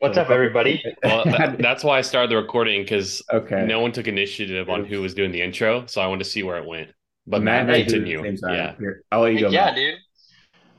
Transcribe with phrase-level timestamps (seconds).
[0.00, 0.80] What's up, everybody?
[1.02, 3.64] Well, that, that's why I started the recording because okay.
[3.66, 6.44] no one took initiative on who was doing the intro, so I wanted to see
[6.44, 6.90] where it went.
[7.26, 8.38] But Matt Matt, I do it continue.
[8.48, 8.76] Yeah.
[8.78, 9.48] Here, I'll let you go.
[9.50, 9.74] Yeah, Matt.
[9.74, 9.98] dude.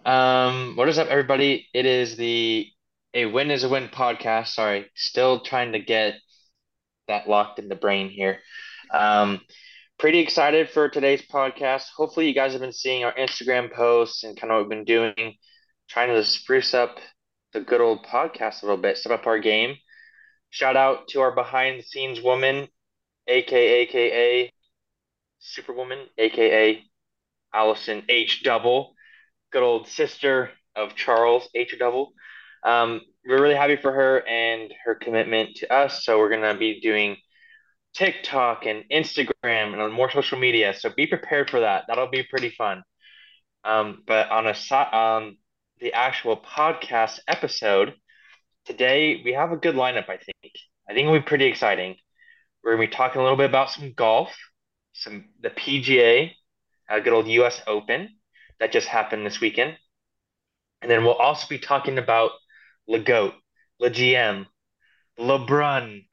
[0.06, 1.68] Um, what is up, everybody?
[1.74, 2.68] It is the
[3.14, 4.48] A Win is a Win podcast.
[4.48, 6.16] Sorry, still trying to get
[7.10, 8.40] that locked in the brain here.
[8.94, 9.42] Um,
[9.98, 11.88] pretty excited for today's podcast.
[11.96, 14.86] Hopefully, you guys have been seeing our Instagram posts and kind of what we've been
[14.86, 15.36] doing,
[15.90, 17.00] trying to spruce up
[17.54, 19.76] the good old podcast a little bit, step up our game.
[20.50, 22.68] Shout out to our behind the scenes woman,
[23.28, 24.52] aka aka
[25.40, 26.84] Superwoman, aka
[27.54, 28.94] Allison H double,
[29.52, 32.14] good old sister of Charles H double.
[32.64, 36.04] Um, we're really happy for her and her commitment to us.
[36.04, 37.18] So we're gonna be doing
[37.94, 39.34] TikTok and Instagram
[39.74, 40.74] and more social media.
[40.74, 41.86] So be prepared for that.
[41.88, 42.84] That'll be pretty fun.
[43.64, 45.38] Um, but on a um,
[45.80, 47.94] the actual podcast episode
[48.66, 50.10] today, we have a good lineup.
[50.10, 50.54] I think.
[50.90, 51.96] I think it'll be pretty exciting.
[52.64, 54.36] We're gonna be talking a little bit about some golf,
[54.94, 56.32] some the PGA,
[56.90, 57.62] a uh, good old U.S.
[57.68, 58.10] Open
[58.60, 59.78] that just happened this weekend,
[60.82, 62.32] and then we'll also be talking about
[62.88, 63.34] Le Goat,
[63.80, 64.46] Le GM,
[65.20, 66.06] LeBron,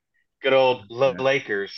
[0.42, 1.12] good old Le.
[1.12, 1.72] Lakers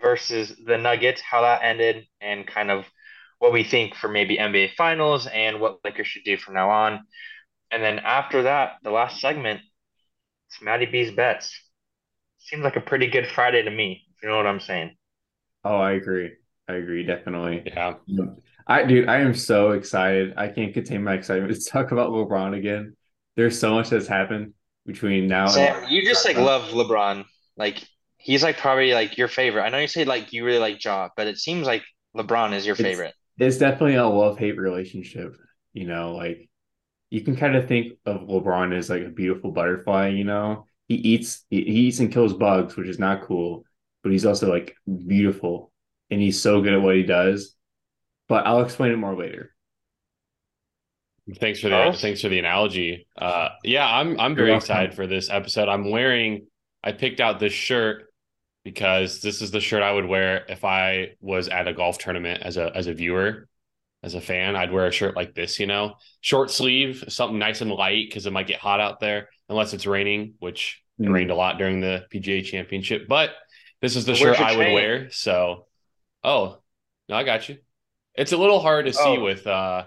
[0.00, 2.86] versus the Nuggets, how that ended, and kind of
[3.38, 7.00] what we think for maybe NBA Finals and what Lakers should do from now on.
[7.70, 9.60] And then after that, the last segment,
[10.48, 11.54] it's Matty B's bets.
[12.38, 14.96] Seems like a pretty good Friday to me, if you know what I'm saying.
[15.64, 16.32] Oh, I agree.
[16.68, 17.62] I agree, definitely.
[17.66, 17.94] Yeah.
[18.66, 20.34] I dude, I am so excited.
[20.36, 22.96] I can't contain my excitement to talk about LeBron again.
[23.36, 24.54] There's so much that's happened
[24.86, 27.24] between now and you just like love LeBron.
[27.56, 27.82] Like
[28.16, 29.62] he's like probably like your favorite.
[29.62, 31.82] I know you say like you really like Ja, but it seems like
[32.16, 33.14] LeBron is your It's- favorite.
[33.38, 35.36] It's definitely a love-hate relationship.
[35.72, 36.48] You know, like
[37.10, 40.66] you can kind of think of LeBron as like a beautiful butterfly, you know.
[40.88, 43.64] He eats he he eats and kills bugs, which is not cool,
[44.02, 44.74] but he's also like
[45.06, 45.72] beautiful
[46.10, 47.54] and he's so good at what he does.
[48.28, 49.54] But I'll explain it more later.
[51.36, 52.00] Thanks for the Charles?
[52.00, 53.06] thanks for the analogy.
[53.16, 55.68] Uh, yeah, I'm I'm very excited for this episode.
[55.68, 56.46] I'm wearing.
[56.82, 58.07] I picked out this shirt
[58.72, 62.42] because this is the shirt I would wear if I was at a golf tournament
[62.42, 63.48] as a as a viewer,
[64.02, 64.56] as a fan.
[64.56, 68.26] I'd wear a shirt like this, you know, short sleeve, something nice and light because
[68.26, 71.12] it might get hot out there unless it's raining, which it Mm.
[71.14, 73.08] rained a lot during the PGA Championship.
[73.08, 73.30] But
[73.80, 74.74] this is the Well, shirt I would chain?
[74.74, 75.10] wear.
[75.10, 75.66] So,
[76.22, 76.58] oh
[77.08, 77.56] no, I got you.
[78.14, 79.22] It's a little hard to see Oh.
[79.24, 79.86] with uh,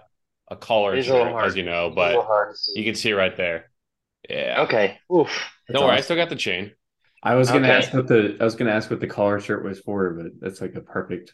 [0.49, 1.45] a collar a shirt, hard.
[1.45, 2.79] as you know, a but see.
[2.79, 3.69] you can see right there.
[4.27, 4.61] Yeah.
[4.63, 4.97] Okay.
[5.15, 5.29] Oof.
[5.71, 6.71] Don't worry, I still got the chain.
[7.23, 7.69] I was gonna Okay.
[7.69, 10.61] ask what the I was gonna ask what the collar shirt was for, but that's
[10.61, 11.33] like a perfect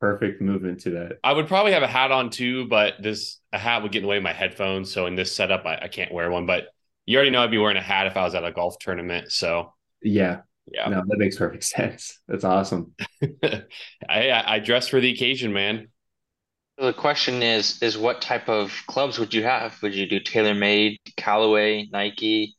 [0.00, 1.18] perfect movement to that.
[1.22, 4.02] I would probably have a hat on too, but this a hat would get in
[4.04, 4.92] the way of my headphones.
[4.92, 6.46] So in this setup, I, I can't wear one.
[6.46, 6.68] But
[7.06, 9.32] you already know I'd be wearing a hat if I was at a golf tournament.
[9.32, 12.20] So Yeah, yeah, no, that makes perfect sense.
[12.28, 12.94] That's awesome.
[13.42, 13.64] I
[14.08, 15.88] I I dress for the occasion, man.
[16.78, 19.80] The question is, is what type of clubs would you have?
[19.82, 22.56] Would you do TaylorMade, Callaway, Nike?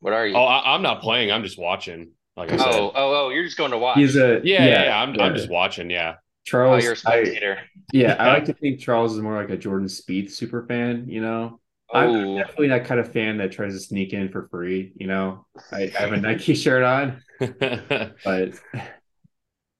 [0.00, 0.36] What are you?
[0.36, 1.30] Oh, I, I'm not playing.
[1.32, 2.12] I'm just watching.
[2.36, 3.96] Like I oh, said, oh, oh, oh, you're just going to watch.
[3.96, 5.24] He's a yeah, yeah, yeah, I'm yeah.
[5.24, 5.90] I'm just watching.
[5.90, 6.16] Yeah,
[6.64, 6.82] Oh, Charles.
[6.82, 7.58] you're a I, spectator.
[7.92, 11.08] yeah, I like to think Charles is more like a Jordan Spieth super fan.
[11.08, 11.60] You know,
[11.92, 14.92] I'm Oh, definitely that kind of fan that tries to sneak in for free.
[14.96, 18.54] You know, I, I have a Nike shirt on, but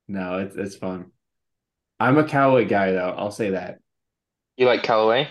[0.09, 1.13] no, it's it's fun.
[2.01, 3.15] I'm a Callaway guy though.
[3.17, 3.79] I'll say that.
[4.57, 5.29] you like Callaway?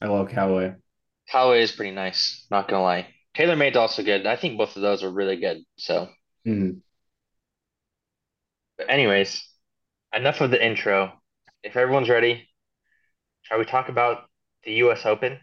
[0.00, 0.74] I love Callaway.
[1.28, 3.13] Callaway is pretty nice, not gonna lie.
[3.36, 4.26] TaylorMade's also good.
[4.26, 5.58] I think both of those are really good.
[5.76, 6.08] So,
[6.44, 6.82] Mhm.
[8.78, 9.42] but anyways,
[10.14, 11.12] enough of the intro.
[11.62, 12.48] If everyone's ready,
[13.42, 14.30] shall we talk about
[14.64, 15.40] the US Open?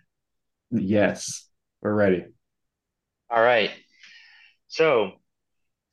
[0.71, 1.47] Yes,
[1.81, 2.25] we're ready.
[3.29, 3.71] All right.
[4.67, 5.13] So,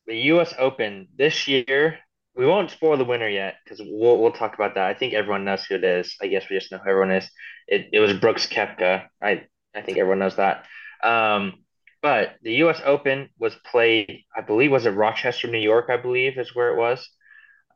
[0.06, 1.98] the US Open this year,
[2.36, 4.86] we won't spoil the winner yet because we'll we'll talk about that.
[4.86, 6.16] I think everyone knows who it is.
[6.22, 7.30] I guess we just know who everyone is.
[7.68, 9.08] It it was Brooks Koepka.
[9.22, 10.66] I I think everyone knows that.
[11.04, 11.64] Um,
[12.02, 16.38] but the US Open was played, I believe, was it Rochester, New York, I believe
[16.38, 17.08] is where it was.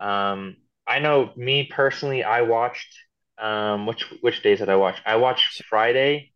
[0.01, 2.95] Um, I know me personally, I watched
[3.39, 5.01] um which which days did I watch?
[5.07, 6.33] I watched Friday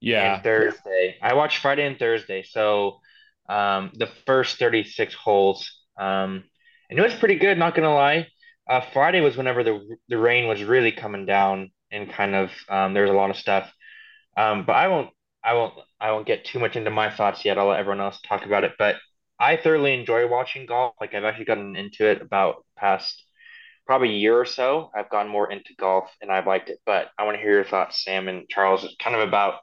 [0.00, 0.34] yeah.
[0.34, 1.16] and Thursday.
[1.22, 3.00] I watched Friday and Thursday, so
[3.48, 5.70] um, the first 36 holes.
[5.98, 6.44] Um,
[6.90, 8.28] and it was pretty good, not gonna lie.
[8.68, 12.94] Uh, Friday was whenever the the rain was really coming down and kind of um,
[12.94, 13.70] there was a lot of stuff.
[14.36, 15.10] Um, but I won't
[15.42, 17.58] I won't I won't get too much into my thoughts yet.
[17.58, 18.72] I'll let everyone else talk about it.
[18.78, 18.96] But
[19.38, 20.94] I thoroughly enjoy watching golf.
[21.00, 23.24] Like I've actually gotten into it about the past
[23.86, 24.90] probably a year or so.
[24.94, 26.78] I've gotten more into golf and I've liked it.
[26.86, 29.54] But I want to hear your thoughts, Sam and Charles, kind of about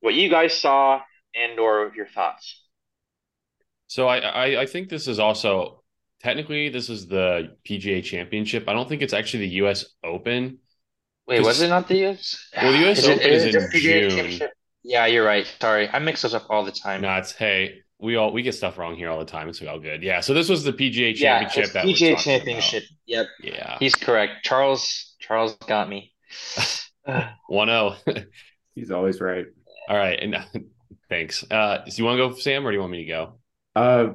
[0.00, 1.00] what you guys saw
[1.34, 2.62] and or your thoughts.
[3.86, 5.82] So I, I I think this is also
[6.22, 8.68] technically this is the PGA Championship.
[8.68, 9.84] I don't think it's actually the U.S.
[10.04, 10.58] Open.
[11.26, 12.48] Wait, was it not the US?
[12.56, 14.48] Well, the US Is it- Open is it in the PGA June.
[14.82, 14.90] Championship?
[14.92, 15.46] Yeah, you're right.
[15.60, 17.02] Sorry, I mix those up all the time.
[17.02, 19.48] No, it's hey, we all we get stuff wrong here all the time.
[19.48, 20.02] It's all good.
[20.02, 20.20] Yeah.
[20.20, 22.84] So this was the PGA Championship Yeah, that we're PGA talking Championship.
[23.06, 23.26] Yep.
[23.42, 23.76] Yeah.
[23.78, 24.44] he's correct.
[24.44, 26.12] Charles Charles got me.
[27.48, 27.96] One zero.
[28.74, 29.46] He's always right.
[29.88, 30.18] All right.
[30.20, 30.36] And
[31.08, 31.44] thanks.
[31.50, 33.38] Uh, so you want to go, Sam, or do you want me to go?
[33.74, 34.06] Uh,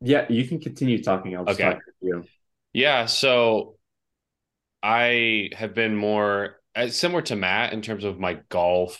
[0.00, 1.36] yeah, you can continue talking.
[1.36, 1.70] I'll just Okay.
[1.72, 2.24] talk to you.
[2.72, 3.76] Yeah, so
[4.82, 8.98] I have been more uh, similar to Matt in terms of my golf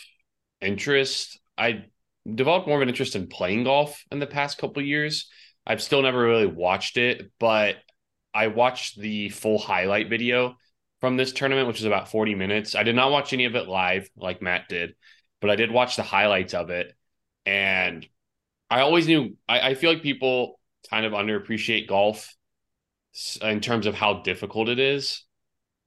[0.61, 1.39] interest.
[1.57, 1.85] I
[2.33, 5.29] developed more of an interest in playing golf in the past couple years.
[5.67, 7.77] I've still never really watched it, but
[8.35, 10.57] I watched the full highlight video
[11.01, 12.75] from this tournament, which is about 40 minutes.
[12.75, 14.95] I did not watch any of it live like Matt did,
[15.41, 16.93] but I did watch the highlights of it.
[17.47, 18.07] And
[18.71, 20.61] I always knew, I, I feel like people
[20.91, 22.35] kind of underappreciate golf
[23.43, 25.25] in terms of how difficult it is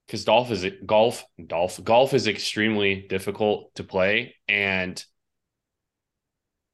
[0.05, 5.03] because golf is golf golf golf is extremely difficult to play and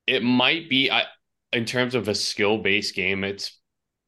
[0.06, 1.04] it might be I,
[1.52, 3.60] in terms of a skill based game it's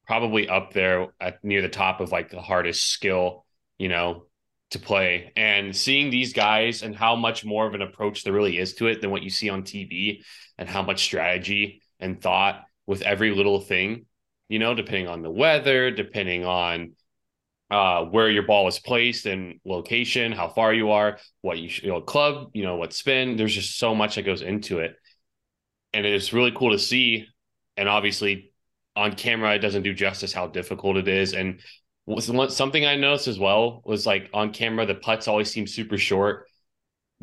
[0.06, 3.44] probably up there at near the top of like the hardest skill
[3.78, 4.26] you know
[4.70, 5.32] to play.
[5.36, 8.86] And seeing these guys and how much more of an approach there really is to
[8.86, 10.22] it than what you see on TV
[10.58, 14.06] and how much strategy and thought with every little thing
[14.48, 16.92] you know depending on the weather depending on
[17.70, 21.82] uh, where your ball is placed and location, how far you are, what you, sh-
[21.84, 23.36] you know, club, you know, what spin.
[23.36, 24.96] There's just so much that goes into it,
[25.92, 27.26] and it's really cool to see.
[27.76, 28.52] And obviously,
[28.96, 31.32] on camera, it doesn't do justice how difficult it is.
[31.32, 31.60] And
[32.18, 36.46] something I noticed as well was like on camera, the putts always seem super short.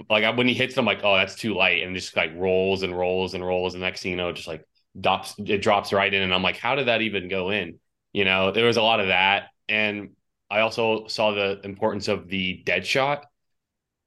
[0.10, 2.98] Like when he hits them, like oh, that's too light, and just like rolls and
[2.98, 3.74] rolls and rolls.
[3.74, 4.64] And next thing you know, just like
[5.00, 7.80] drops, it drops right in, and I'm like, how did that even go in?
[8.14, 10.12] You know, there was a lot of that, and
[10.50, 13.26] I also saw the importance of the dead shot,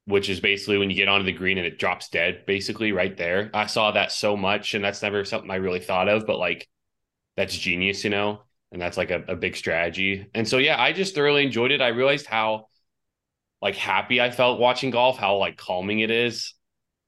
[0.05, 3.15] which is basically when you get onto the green and it drops dead, basically right
[3.15, 3.49] there.
[3.53, 6.67] I saw that so much, and that's never something I really thought of, but like
[7.37, 8.41] that's genius, you know,
[8.71, 10.27] and that's like a, a big strategy.
[10.33, 11.81] And so, yeah, I just thoroughly enjoyed it.
[11.81, 12.67] I realized how
[13.61, 16.53] like happy I felt watching golf, how like calming it is.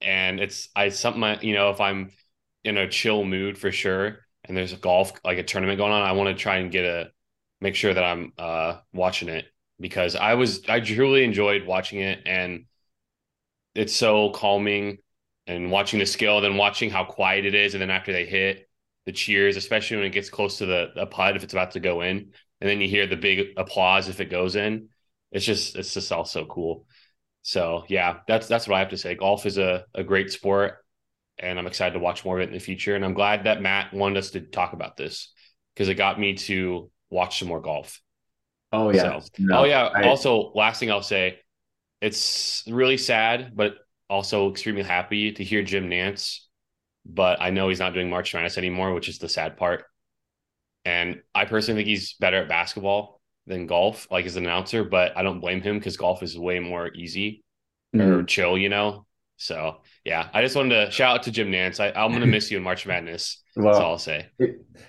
[0.00, 2.10] And it's I something I, you know, if I'm
[2.62, 6.02] in a chill mood for sure, and there's a golf like a tournament going on,
[6.02, 7.10] I want to try and get a
[7.64, 9.46] make sure that I'm uh watching it
[9.80, 12.66] because I was I truly enjoyed watching it and
[13.74, 14.98] it's so calming
[15.46, 18.68] and watching the skill, then watching how quiet it is, and then after they hit
[19.06, 21.80] the cheers, especially when it gets close to the, the putt if it's about to
[21.80, 22.16] go in,
[22.60, 24.88] and then you hear the big applause if it goes in.
[25.32, 26.86] It's just it's just all so cool.
[27.42, 29.14] So yeah, that's that's what I have to say.
[29.14, 30.84] Golf is a, a great sport
[31.38, 32.94] and I'm excited to watch more of it in the future.
[32.94, 35.32] And I'm glad that Matt wanted us to talk about this
[35.74, 38.00] because it got me to watch some more golf.
[38.72, 39.18] Oh yeah.
[39.20, 39.84] So- No, oh yeah.
[39.94, 41.38] I- also, last thing I'll say,
[42.00, 43.76] it's really sad, but
[44.10, 46.40] also extremely happy to hear Jim Nantz.
[47.06, 49.84] But I know he's not doing March Madness anymore, which is the sad part.
[50.84, 54.84] And I personally think he's better at basketball than golf, like as an announcer.
[54.84, 57.42] But I don't blame him because golf is way more easy
[57.94, 58.28] or Mhm.
[58.28, 59.06] chill, you know.
[59.36, 61.80] So yeah, I just wanted to shout out to Jim Nantz.
[61.80, 63.42] I, I'm gonna miss you in March Madness.
[63.56, 64.26] That's all I'll say.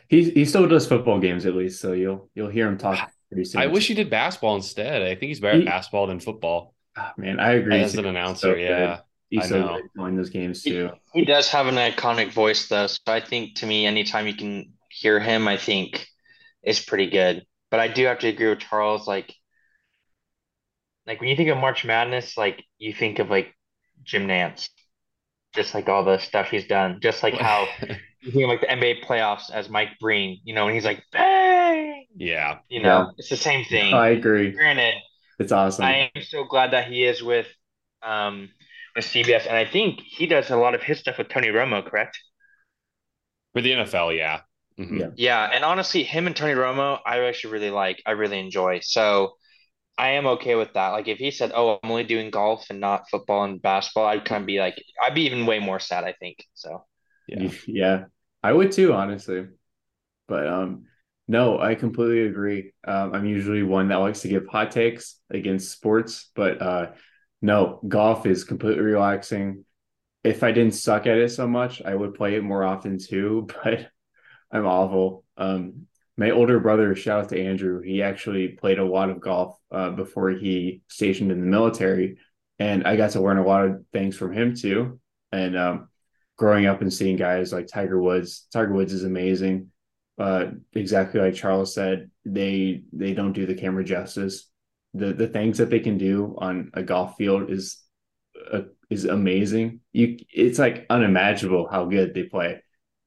[0.09, 3.45] he he still does football games at least, so you'll you'll hear him talk pretty
[3.45, 3.61] soon.
[3.61, 5.01] I wish he did basketball instead.
[5.01, 7.81] I think he's better He- at basketball than football Ah, man, I agree.
[7.81, 8.47] as an announcer.
[8.47, 8.61] so good.
[8.61, 8.99] yeah.
[9.29, 9.75] He's I so know.
[9.75, 10.91] good calling those games too.
[11.13, 14.73] He does have an iconic voice though, so I think to me, anytime you can
[14.89, 16.07] hear him, I think
[16.63, 17.43] is pretty good.
[17.71, 19.07] But I do have to agree with Charles.
[19.07, 19.33] Like,
[21.05, 23.53] like when you think of March Madness, like you think of like
[24.05, 24.69] Jim Nantz,
[25.55, 27.67] just like all the stuff he's done, just like how
[28.21, 32.07] you think like the NBA playoffs as Mike Breen, you know, and he's like bang,
[32.15, 32.59] yeah.
[32.69, 33.12] you know, Yeah.
[33.17, 33.93] it's the same thing.
[33.93, 34.51] I agree.
[34.51, 34.95] Granted,
[35.39, 35.83] It's awesome.
[35.85, 37.47] I am so glad that he is with
[38.03, 38.50] um
[38.95, 41.85] with CBS, and I think he does a lot of his stuff with Tony Romo,
[41.85, 42.19] correct?
[43.53, 44.41] For the NFL, yeah.
[44.77, 45.00] Mhm.
[45.00, 45.09] Yeah.
[45.15, 48.01] Yeah, and honestly, him and Tony Romo, I actually really like.
[48.05, 48.79] I really enjoy.
[48.81, 49.38] So
[49.97, 50.89] I am okay with that.
[50.89, 54.25] Like if he said, "Oh, I'm only doing golf and not football and basketball," I'd
[54.25, 56.03] kind of be like, I'd be even way more sad.
[56.03, 56.85] I think so.
[57.27, 57.51] Yeah.
[57.67, 58.05] Yeah,
[58.43, 59.47] I would too, honestly.
[60.27, 60.85] But um,
[61.27, 62.73] no, I completely agree.
[62.87, 66.91] Um, I'm usually one that likes to give hot takes against sports, but uh,
[67.41, 69.65] no, golf is completely relaxing.
[70.23, 73.47] If I didn't suck at it so much, I would play it more often too,
[73.63, 73.89] but
[74.51, 75.25] I'm awful.
[75.37, 75.87] Um,
[76.17, 79.89] my older brother, shout out to Andrew, he actually played a lot of golf uh,
[79.91, 82.17] before he stationed in the military,
[82.60, 85.00] and I got to learn a lot of things from him too.
[85.31, 85.89] And um,
[86.38, 88.48] growing up and seeing guys like Tiger Woods.
[88.53, 89.72] Tiger Woods is amazing.
[90.17, 94.50] uh, exactly like Charles said, they they don't do the camera justice.
[94.93, 97.81] The the things that they can do on a golf field is
[98.51, 99.81] uh, is amazing.
[99.91, 102.62] You it's like unimaginable how good they play.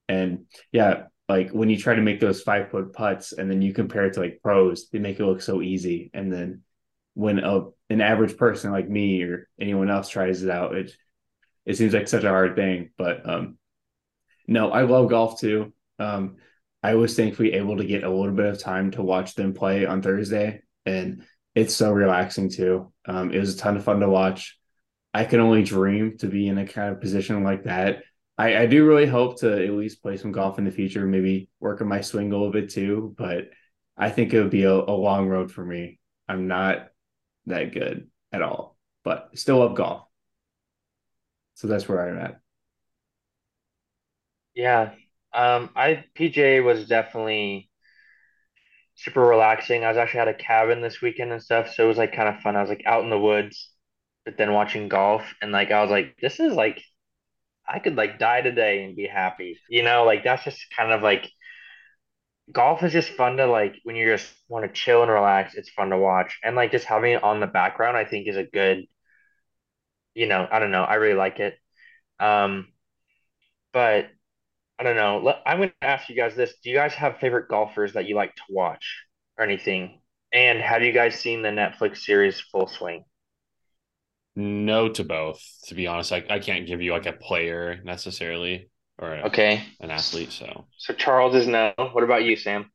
[0.09, 3.75] And yeah, like when you try to make those five foot putts and then you
[3.75, 6.11] compare it to like pros, they make it look so easy.
[6.15, 6.63] And then
[7.15, 10.93] when a an average person like me or anyone else tries it out, it
[11.67, 12.91] it seems like such a hard thing.
[12.97, 13.59] But um
[14.47, 15.73] no, I love golf too.
[15.99, 16.37] Um
[16.83, 19.85] I was thankfully able to get a little bit of time to watch them play
[19.85, 22.93] on Thursday and it's so relaxing too.
[23.05, 24.57] Um, it was a ton of fun to watch.
[25.13, 28.03] I can only dream to be in a kind of position like that
[28.39, 31.51] I, I do really hope to at least play some golf in the future, maybe
[31.61, 33.15] work on my swing a little bit too.
[33.19, 33.51] But
[33.97, 35.99] I think it would be a, a long road for me.
[36.29, 36.89] I'm not
[37.47, 40.05] that good at all, but still love golf.
[41.55, 42.41] So that's where I'm at.
[44.55, 44.95] Yeah.
[45.33, 47.71] Um, I PGA was definitely
[48.95, 49.85] super relaxing.
[49.85, 52.29] I was actually at a cabin this weekend and stuff, so it was like kind
[52.29, 52.57] of fun.
[52.57, 53.71] I was like out in the woods,
[54.25, 56.83] but then watching golf and like I was like, this is like
[57.69, 59.59] I could like die today and be happy.
[59.69, 61.31] You know, like that's just kind of like
[62.53, 65.71] golf is just fun to like when you just want to chill and relax, it's
[65.71, 66.39] fun to watch.
[66.43, 68.85] And like just having it on the background, I think is a good,
[70.15, 70.83] you know, I don't know.
[70.85, 71.55] I really like it.
[72.21, 72.69] Um,
[73.73, 74.09] but
[74.79, 75.35] I don't know.
[75.47, 76.55] I'm going to ask you guys this.
[76.63, 79.05] Do you guys have favorite golfers that you like to watch
[79.37, 80.01] or anything?
[80.33, 83.05] And have you guys seen the Netflix series Full Swing?
[84.39, 85.43] No to both.
[85.67, 89.65] To be honest, I, I can't give you like a player necessarily or a, Okay.
[89.81, 90.33] an athlete.
[90.33, 91.73] So So Charles is no.
[91.77, 92.71] What about you, Sam?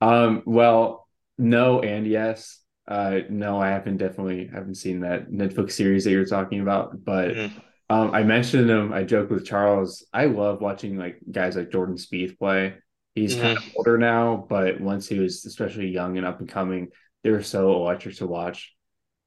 [0.00, 2.58] Um, well, no and yes.
[2.88, 7.36] Uh, no, I haven't definitely haven't seen that Netflix series that you're talking about, but
[7.36, 7.62] Mhm.
[7.88, 8.92] um, I mentioned him.
[8.92, 10.04] I joked with Charles.
[10.12, 12.74] I love watching like guys like Jordan Spieth play.
[13.14, 16.88] He's kind of older now, but once he was especially young and up and coming,
[17.22, 18.71] they were so electric to watch.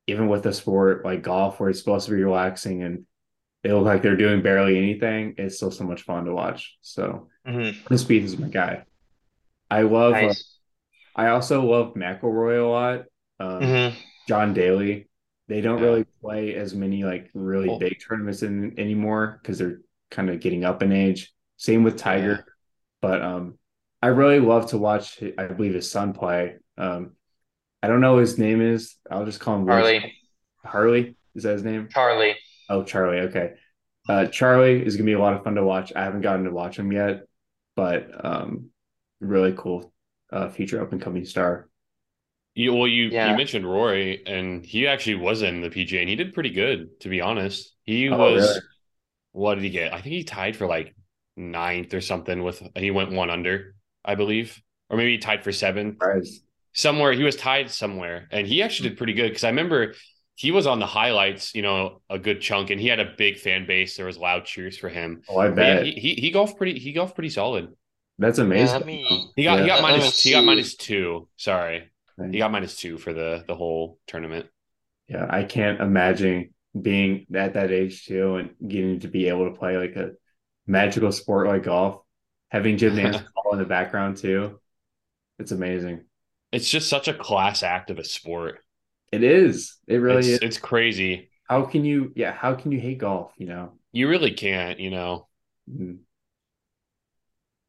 [0.08, 3.06] Even with a sport like golf, where it's supposed to be relaxing and
[3.64, 6.78] they look like they're doing barely anything, it's still so much fun to watch.
[6.82, 8.84] So hmm Jordan Spieth is my guy.
[9.72, 10.14] I love.
[10.14, 10.34] uh,
[11.16, 13.06] I also love McIlroy a lot.
[13.40, 13.98] Um, hmm
[14.28, 15.08] John Daly.
[15.48, 15.86] They don't Yeah.
[15.86, 19.80] really play as many like really Well- big tournaments in, anymore because they're
[20.12, 21.34] kind of getting up in age.
[21.58, 22.54] Same with Tiger, Yeah.
[23.02, 23.58] but um,
[24.02, 25.22] I really love to watch.
[25.38, 26.58] I believe his son play.
[26.78, 27.14] Um,
[27.86, 28.96] I don't know what his name is.
[29.12, 30.00] I'll just call him Harley.
[30.00, 30.14] Charlie.
[30.66, 31.16] Harley.
[31.36, 31.88] Is that his name?
[31.92, 32.36] Charlie.
[32.68, 33.20] Oh, Charlie.
[33.20, 33.52] Okay.
[34.10, 35.94] Uh, Charlie is gonna be a lot of fun to watch.
[35.96, 37.26] I haven't gotten to watch him yet,
[37.76, 38.70] but um,
[39.20, 39.94] really cool
[40.34, 41.70] uh, future up and coming star.
[42.56, 43.30] you well you Yeah.
[43.32, 47.00] you mentioned Rory and he actually was in the PGA and he did pretty good
[47.02, 47.76] to be honest.
[47.84, 48.60] He Oh, was really?
[49.34, 49.94] what did he get?
[49.94, 50.96] I think he tied for like
[51.38, 54.60] ninth or something with he went one under, I believe.
[54.90, 55.96] Or maybe he tied for seventh.
[55.96, 56.42] Surprise.
[56.76, 58.98] Somewhere he was tied somewhere and he actually did hmm.
[58.98, 59.96] pretty good because i remember
[60.36, 63.38] he was on the highlights you know a good chunk and he had a big
[63.40, 65.86] fan base there was loud cheers for him Oh, I but yeah bet.
[65.86, 67.74] he, he he golfed pretty he golfed pretty solid
[68.18, 68.74] That's Yeah, amazing.
[68.74, 69.32] let me.
[69.36, 72.32] he got he got minus he got minus two sorry Right.
[72.32, 74.48] he got minus two for the the whole tournament
[75.08, 79.58] Yeah, I can't imagine being at that age too and getting to be able to
[79.58, 80.12] play like a
[80.68, 82.02] magical sport like golf,
[82.50, 84.60] having Jim Nantz call in the background too.
[85.40, 86.06] It's amazing.
[86.56, 88.62] It's just such a class act of a sport
[89.12, 89.78] It is.
[89.88, 90.40] It really it's, is.
[90.42, 93.80] it's crazy How can you, yeah, how can you hate golf, you know?
[93.92, 95.28] you really can't you know
[95.68, 96.06] Mm.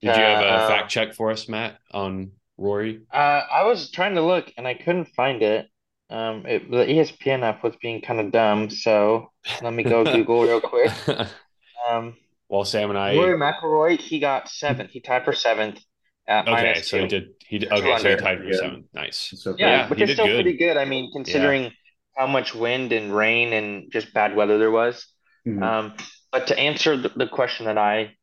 [0.01, 3.91] did you have a Uh, fact check for us matt on rory Uh, I was
[3.91, 5.69] trying to look and I couldn't find it.
[6.11, 10.45] Um, it, the ESPN app was being kind of dumb, so let me go Google
[10.47, 10.93] real quick.
[11.89, 12.17] Um,
[12.49, 14.91] while sam and i Rory McIlroy, he got seventh.
[14.91, 15.81] He tied for seventh
[16.27, 17.36] at Okay, minus so he did.
[17.49, 18.17] He did, okay, so he under.
[18.17, 18.57] tied for Yeah.
[18.57, 18.89] seven.
[18.95, 19.33] Nice.
[19.37, 20.43] So Yeah, Yeah, which he is did still good.
[20.43, 20.77] pretty good.
[20.77, 21.73] I mean, considering
[22.17, 25.07] how much wind and rain and just bad weather there was.
[25.47, 25.63] Mhm.
[25.63, 25.95] Um,
[26.33, 28.17] but to answer the, the question that I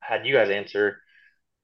[0.00, 1.00] had you guys answer,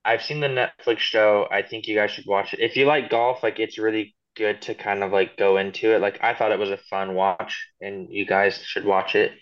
[0.05, 1.47] I've seen the Netflix show.
[1.50, 2.61] I think you guys should watch it.
[2.61, 6.00] If you like golf, like it's really good to kind of like go into it.
[6.00, 9.33] Like I thought it was a fun watch, and you guys should watch it.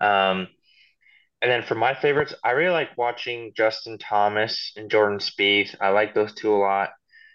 [0.00, 0.48] Um,
[1.42, 5.74] and then for my favorites, I really like watching Justin Thomas and Jordan Spieth.
[5.80, 6.90] I like those two a lot.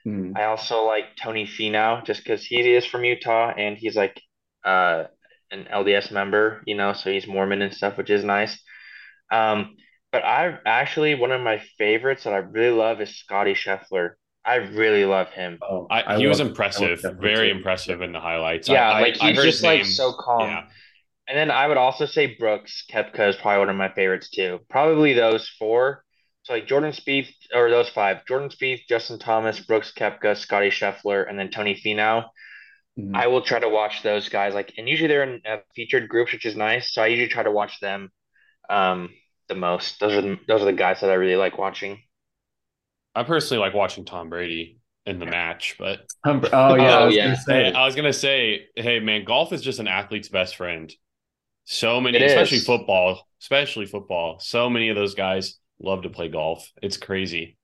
[0.07, 0.35] Mm.
[0.35, 4.19] I also like Tony Finau just because he is from Utah and he's like
[4.65, 5.05] uh
[5.51, 8.59] an LDS member, you know, so he's Mormon and stuff, which is nice.
[9.31, 9.75] Um,
[10.11, 14.11] but I actually one of my favorites that I really love is Scotty Scheffler.
[14.43, 15.59] I really love him.
[15.61, 17.57] Oh, I, he was love- impressive, very too.
[17.57, 18.67] impressive in the highlights.
[18.67, 20.49] Yeah, I, like I, I he's heard just like so calm.
[20.49, 20.63] Yeah,
[21.31, 24.59] And then I would also say Brooks Koepka is probably one of my favorites too.
[24.69, 26.03] Probably those four.
[26.43, 31.29] so like Jordan Spieth or those five: Jordan Spieth, Justin Thomas, Brooks Koepka, Scotty Scheffler,
[31.29, 32.25] and then Tony Finau.
[32.99, 33.15] Mhm.
[33.15, 34.53] I will try to watch those guys.
[34.53, 36.93] Like, and usually they're in uh, featured groups, which is nice.
[36.93, 38.11] So I usually try to watch them
[38.69, 39.11] um,
[39.47, 40.01] the most.
[40.01, 42.03] Those are the, those are the guys that I really like watching.
[43.15, 47.05] I personally like watching Tom Brady in the match, but Um, oh yeah, Oh, I
[47.05, 47.25] was yeah.
[47.25, 47.71] gonna say.
[47.73, 50.93] I was gonna say, hey man, golf is just an athlete's best friend.
[51.65, 52.65] So many, It especially is.
[52.65, 54.39] football, especially football.
[54.39, 56.69] So many of those guys love to play golf.
[56.81, 57.57] It's crazy.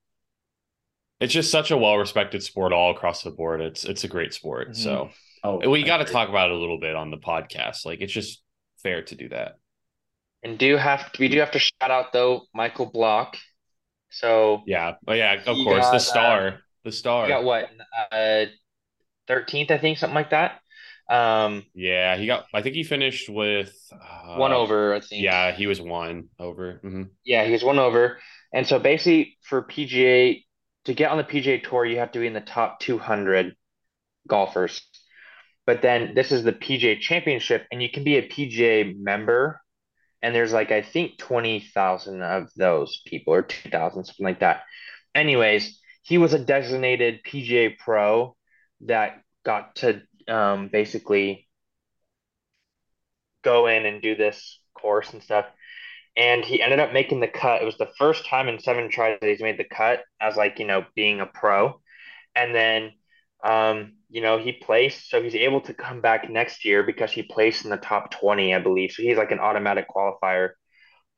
[1.20, 3.60] It's just such a well-respected sport all across the board.
[3.62, 4.70] It's it's a great sport.
[4.70, 4.75] Mhm.
[4.75, 5.10] So
[5.44, 7.86] oh, we got to talk about it a little bit on the podcast.
[7.86, 8.42] Like it's just
[8.84, 9.56] fair to do that.
[10.44, 13.36] And do have to, we do have to shout out though Michael Block.
[14.12, 17.27] So Yeah, but yeah, of course, got, the uh, star, the star.
[17.27, 17.70] got what
[18.12, 18.46] uh
[19.27, 20.62] 13th, I think, something like that.
[21.10, 22.46] Um, Yeah, he got.
[22.54, 25.24] I think he finished with uh, one over, I think.
[25.24, 26.80] Yeah, he was one over.
[26.82, 28.20] hmm Yeah, he was one over.
[28.54, 30.46] And so basically for PGA
[30.86, 33.56] to get on the PGA Tour, you have to be in the top 200
[34.28, 34.82] golfers.
[35.66, 39.62] But then this is the PGA Championship, and you can be a PGA member.
[40.22, 44.64] And there's like, I think 20,000 of those people, or 2,000, something like that.
[45.16, 48.36] Anyways, he was a designated PGA pro
[48.82, 51.48] that got to um, basically
[53.43, 55.46] go in and do this course and stuff.
[56.15, 57.62] And he ended up making the cut.
[57.62, 60.60] It was the first time in seven tries that he's made the cut as like,
[60.60, 61.79] you know, being a pro.
[62.36, 62.93] And then,
[63.43, 67.24] um, you know, he placed, so he's able to come back next year because he
[67.24, 68.91] placed in the top 20, I believe.
[68.91, 70.51] So he's like an automatic qualifier.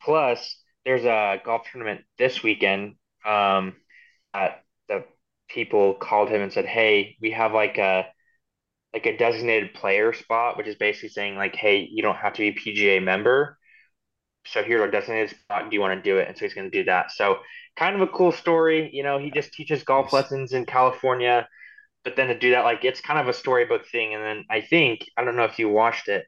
[0.02, 2.96] Plus, there's a golf tournament this weekend.
[3.26, 3.76] Um,
[4.34, 5.06] that the
[5.50, 8.08] people called him and said, "Hey, we have like a
[8.94, 12.40] like a designated player spot, which is basically saying like, hey, you don't have to
[12.40, 13.58] be a PGA member.
[14.48, 15.70] So here's our designated spot.
[15.70, 16.28] Do you want to do it?
[16.28, 17.12] And so he's going to do that.
[17.12, 17.38] So
[17.78, 18.90] kind of a cool story.
[18.92, 20.14] You know, he just teaches golf Nice.
[20.14, 21.48] lessons in California,
[22.04, 24.16] but then to do that, like it's kind of a storybook thing.
[24.16, 26.26] And then I think I don't know if you watched it,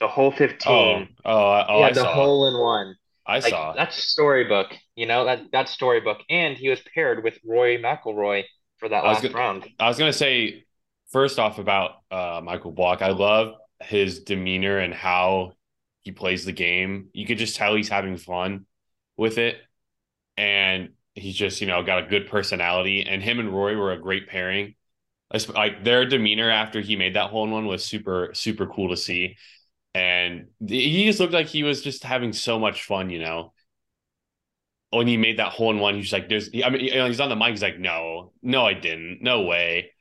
[0.00, 1.08] the whole Oh, 15.
[1.24, 1.64] oh, oh!
[1.68, 2.14] oh yeah, the saw.
[2.14, 2.94] hole in one.
[3.26, 3.74] I Like saw.
[3.74, 4.68] that's storybook.
[4.96, 6.18] You know that that's storybook.
[6.30, 8.44] And he was paired with Roy McIlroy
[8.78, 9.68] for that I last gonna- round.
[9.78, 10.64] I was gonna say
[11.12, 13.02] first off about uh, Michael Block.
[13.02, 15.52] I love his demeanor and how
[16.00, 17.08] he plays the game.
[17.12, 18.66] You could just tell he's having fun
[19.16, 19.56] with it,
[20.36, 23.02] and he's just you know got a good personality.
[23.02, 24.74] And him and Roy were a great pairing.
[25.54, 28.96] Like their demeanor after he made that hole in one was super super cool to
[28.96, 29.36] see,
[29.94, 33.10] and he just looked like he was just having so much fun.
[33.10, 33.52] You know,
[34.90, 37.36] when he made that hole in one, he's like, "There's," I mean, he's on the
[37.36, 37.50] mic.
[37.50, 39.92] He's like, "No, no, I didn't, no way."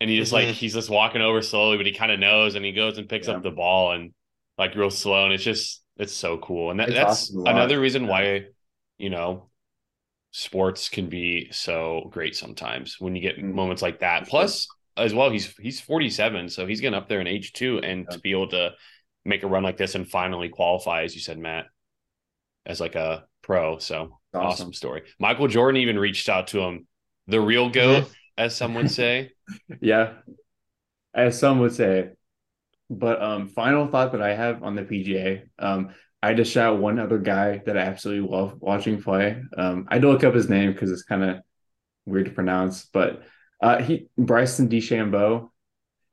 [0.00, 0.52] And he just like Mhm.
[0.52, 3.28] he's just walking over slowly, but he kind of knows, and he goes and picks
[3.28, 3.34] Yeah.
[3.34, 4.12] up the ball and
[4.56, 8.06] like real slow, and it's just it's so cool, and that, that's awesome another reason
[8.06, 8.46] why
[8.98, 9.50] you know
[10.32, 13.52] sports can be so great sometimes when you get Mm.
[13.54, 14.28] moments like that.
[14.28, 17.78] Plus, as well, he's he's forty seven, so he's getting up there in age too,
[17.80, 18.16] and Yeah.
[18.16, 18.74] to be able to
[19.24, 21.66] make a run like this and finally qualify, as you said, Matt,
[22.64, 24.46] as like a pro, so Awesome.
[24.46, 25.02] awesome story.
[25.18, 26.86] Michael Jordan even reached out to him,
[27.26, 28.10] the real goat,
[28.40, 29.32] as some would say.
[29.80, 30.14] Yeah,
[31.12, 32.10] as some would say.
[32.88, 35.90] But um, final thought that I have on the PGA, um,
[36.22, 39.42] I just shout one other guy that I absolutely love watching play.
[39.56, 41.38] Um, I had to look up his name because it's kind of
[42.06, 43.22] weird to pronounce, but
[43.60, 45.50] uh, he Bryson DeChambeau.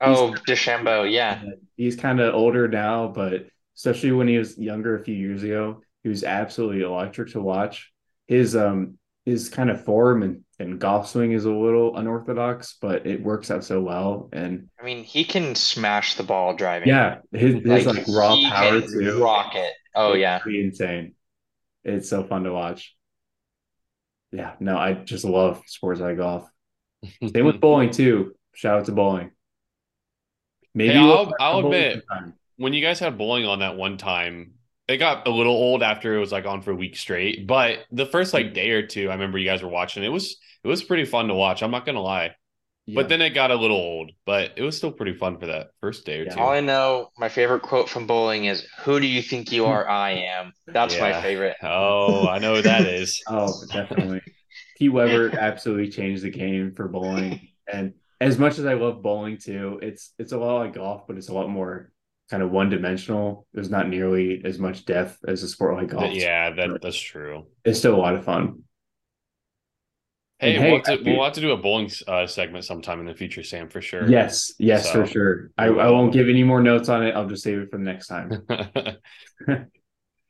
[0.00, 1.42] Oh, DeChambeau, yeah.
[1.76, 5.82] He's kind of older now, but especially when he was younger a few years ago,
[6.02, 7.92] he was absolutely electric to watch.
[8.26, 13.06] His um his kind of form and, and golf swing is a little unorthodox, but
[13.06, 14.28] it works out so well.
[14.32, 16.88] And I mean, he can smash the ball driving.
[16.88, 19.22] yeah, his his like, raw he power can too.
[19.22, 19.72] rock it.
[19.94, 20.38] Oh It's yeah.
[20.38, 21.14] pretty insane.
[21.84, 22.94] It's so fun to watch.
[24.32, 26.48] Yeah, no, I just love sports like golf.
[27.32, 28.34] Same with bowling too.
[28.54, 29.30] Shout out to bowling.
[30.74, 32.34] Maybe Hey, I'll- I'll bowling admit- sometime.
[32.56, 34.52] when you guys had bowling on that one time,
[34.88, 37.46] it got a little old after it was like on for a week straight.
[37.46, 40.02] But the first like day or two, I remember you guys were watching.
[40.02, 41.62] It was it was pretty fun to watch.
[41.62, 42.34] I'm not gonna lie.
[42.86, 42.94] Yeah.
[42.94, 44.12] But then it got a little old.
[44.24, 46.34] But it was still pretty fun for that first day or Yeah.
[46.34, 46.40] two.
[46.40, 49.86] All I know, my favorite quote from bowling is, "Who do you think you are?
[49.86, 51.56] I am." That's my favorite.
[51.62, 53.22] Oh, I know who that is.
[53.28, 54.22] Oh, definitely.
[54.78, 57.48] Pete Weber absolutely changed the game for bowling.
[57.70, 61.16] And as much as I love bowling too, it's it's a lot like golf, but
[61.18, 61.92] it's a lot more
[62.30, 63.46] kind of one dimensional.
[63.52, 66.12] There's not nearly as much depth as a sport like golf.
[66.12, 67.46] yeah, that that's true.
[67.64, 68.62] It's still a lot of fun.
[70.40, 73.06] Hey, hey, we'll, have to, we'll have to do a bowling uh, segment sometime in
[73.06, 74.08] the future, Sam, for sure.
[74.08, 75.50] Yes, yes, So- for sure.
[75.58, 77.16] I, I won't give any more notes on it.
[77.16, 78.30] I'll just save it for the next time.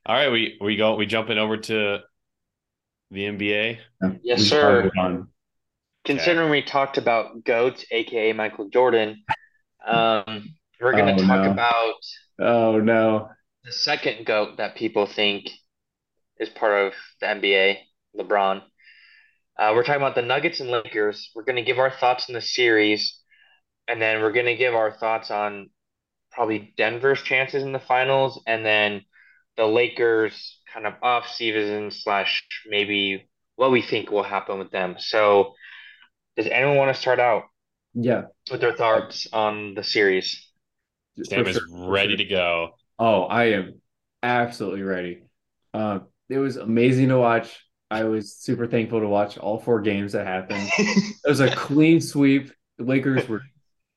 [0.07, 1.99] All right, we we go we jumping over to
[3.11, 3.79] the NBA?
[4.23, 4.59] Yes, We sir.
[4.61, 5.29] started on-
[6.05, 9.23] Considering we talked about goats, aka Michael Jordan,
[9.87, 11.47] um, we're gonna Oh, talk no.
[11.47, 11.95] about
[12.39, 13.31] Oh no.
[13.65, 15.51] the second GOAT that people think
[16.39, 17.87] is part of the NBA,
[18.17, 18.63] LeBron.
[19.59, 21.31] Uh, we're talking about the Nuggets and Lakers.
[21.35, 23.21] We're gonna give our thoughts on the series,
[23.89, 25.71] and then we're gonna give our thoughts on
[26.33, 29.03] probably Denver's chances in the finals, and then
[29.57, 34.97] the Lakers kind of off season slash maybe what we think will happen with them.
[34.99, 35.55] So,
[36.37, 37.45] does anyone want to start out
[37.95, 38.29] Yeah.
[38.51, 40.48] with their thoughts on the series?
[41.25, 42.71] Sam is sure, ready to go.
[42.99, 43.81] Oh, I am
[44.23, 45.23] absolutely ready.
[45.75, 47.65] Um, it was amazing to watch.
[47.91, 50.69] I was super thankful to watch all four games that happened.
[50.79, 52.53] It was a clean sweep.
[52.79, 53.43] The Lakers were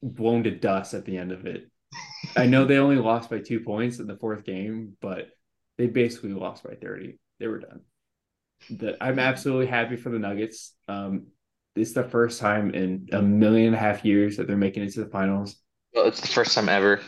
[0.04, 1.70] blown to dust at the end of it.
[2.36, 5.30] I know they only lost by two points in the fourth game, but
[5.78, 7.18] they basically lost by 30.
[7.40, 7.82] They were done.
[8.70, 10.74] The, I'm absolutely happy for the Nuggets.
[10.88, 11.28] Um,
[11.76, 14.94] it's the first time in a million and a half years that they're making it
[14.94, 15.56] to the finals.
[15.94, 17.02] Well, it's the first time ever.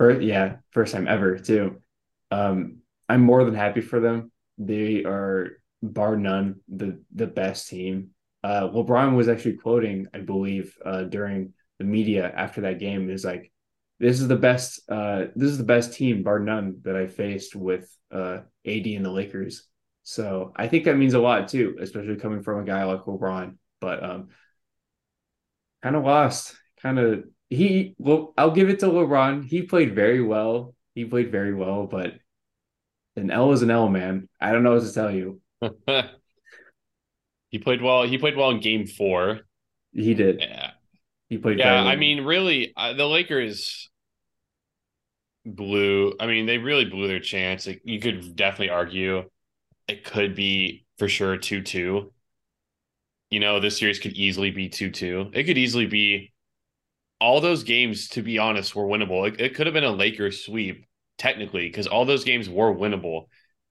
[0.00, 1.82] Yeah, first time ever too.
[2.30, 4.32] Um, I'm more than happy for them.
[4.58, 8.10] They are bar none the the best team.
[8.42, 13.24] Uh, LeBron was actually quoting, I believe, uh, during the media after that game is
[13.24, 13.52] like,
[13.98, 14.80] "This is the best.
[14.90, 19.04] Uh, this is the best team, bar none, that I faced with uh, AD and
[19.04, 19.66] the Lakers."
[20.02, 23.56] So I think that means a lot too, especially coming from a guy like LeBron.
[23.80, 24.28] But um,
[25.82, 26.56] kind of lost.
[26.82, 27.94] Kind of he.
[27.98, 29.46] Well, I'll give it to LeBron.
[29.46, 30.74] He played very well.
[30.94, 32.14] He played very well, but
[33.16, 34.28] an L is an L, man.
[34.40, 35.40] I don't know what to tell you.
[37.50, 38.04] he played well.
[38.04, 39.40] He played well in game four.
[39.92, 40.40] He did.
[40.40, 40.70] Yeah.
[41.28, 41.58] He played.
[41.58, 41.82] Yeah.
[41.82, 43.90] I mean, really, uh, the Lakers
[45.44, 46.14] blew.
[46.18, 47.66] I mean, they really blew their chance.
[47.66, 49.24] Like, you could definitely argue
[49.88, 52.12] it could be for sure two two.
[53.30, 55.30] You know, this series could easily be two two.
[55.32, 56.32] It could easily be
[57.20, 58.08] all those games.
[58.10, 59.28] To be honest, were winnable.
[59.28, 60.86] It, it could have been a Lakers sweep
[61.18, 63.26] technically because all those games were winnable.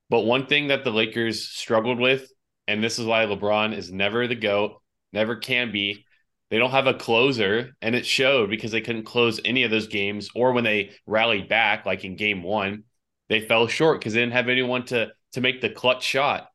[0.09, 2.31] But one thing that the Lakers struggled with,
[2.67, 4.81] and this is why LeBron is never the GOAT,
[5.13, 6.05] never can be,
[6.49, 9.87] they don't have a closer, and it showed because they couldn't close any of those
[9.87, 10.29] games.
[10.33, 12.85] Or when they rallied back, like in game one,
[13.27, 16.49] they fell short because they didn't have anyone to to make the clutch shot.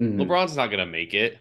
[0.00, 0.16] Mhm.
[0.16, 1.38] LeBron's not gonna make it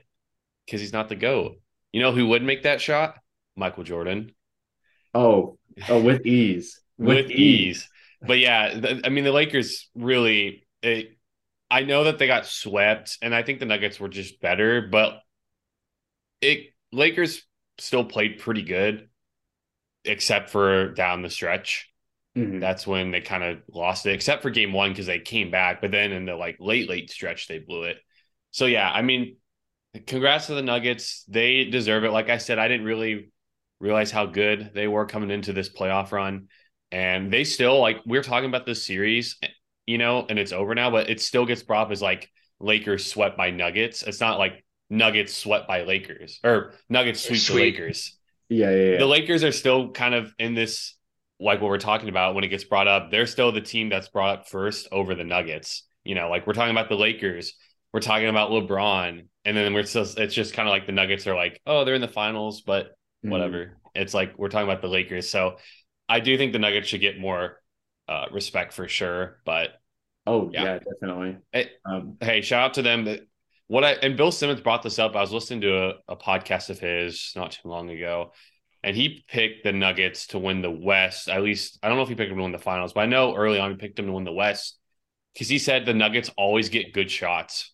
[0.66, 1.60] because he's not the GOAT.
[1.92, 3.16] You know who would make that shot?
[3.58, 4.34] Michael Jordan.
[5.14, 6.80] Oh, oh, with ease.
[6.98, 7.88] with, ease.
[8.22, 10.68] But yeah, th- I mean the Lakers really.
[10.82, 11.18] It,
[11.72, 15.20] I know that they got swept, and I think the Nuggets were just better, but
[16.42, 17.44] it Lakers
[17.78, 19.10] still played pretty good,
[20.06, 21.90] except for down the stretch.
[22.38, 22.60] Mhm.
[22.60, 25.82] That's when they kind of lost it, except for game one because they came back,
[25.82, 27.98] but then in the like late late stretch they blew it.
[28.52, 29.38] So yeah, I mean,
[30.08, 31.24] congrats to the Nuggets.
[31.28, 32.12] They deserve it.
[32.12, 33.32] Like I said, I didn't really
[33.80, 36.48] realize how good they were coming into this playoff run.
[36.92, 39.38] And they still like we're talking about this series,
[39.86, 43.06] you know, and it's over now, but it still gets brought up as like Lakers
[43.06, 44.04] swept by Nuggets.
[44.04, 48.18] It's not like Nuggets swept by Lakers or Nuggets sweep the Lakers.
[48.50, 48.98] Yeah, yeah, yeah.
[48.98, 50.96] The Lakers are still kind of in this
[51.40, 53.12] like what we're talking about when it gets brought up.
[53.12, 55.84] They're still the team that's brought up first over the Nuggets.
[56.04, 57.54] You know, like we're talking about the Lakers,
[57.94, 61.28] we're talking about LeBron, and then we're still it's just kind of like the Nuggets
[61.28, 62.92] are like, oh, they're in the finals, but
[63.26, 63.30] Mhm.
[63.30, 63.78] whatever.
[63.96, 65.30] It's like we're talking about the Lakers.
[65.30, 65.58] So
[66.08, 67.62] I do think the Nuggets should get more
[68.08, 69.40] uh, respect for sure.
[69.46, 69.80] But
[70.26, 70.64] Oh, Yeah.
[70.64, 71.38] yeah, definitely.
[71.52, 71.70] Hey.
[71.86, 73.06] Um, hey, shout out to them.
[73.06, 73.22] That
[73.68, 75.16] what I and Bill Simmons brought this up.
[75.16, 78.34] I was listening to a, a podcast of his not too long ago,
[78.84, 81.30] and he picked the Nuggets to win the West.
[81.30, 83.06] At least I don't know if he picked them to win the finals, but I
[83.06, 84.78] know early on he picked them to win the West
[85.34, 87.74] because he said the Nuggets always get good shots.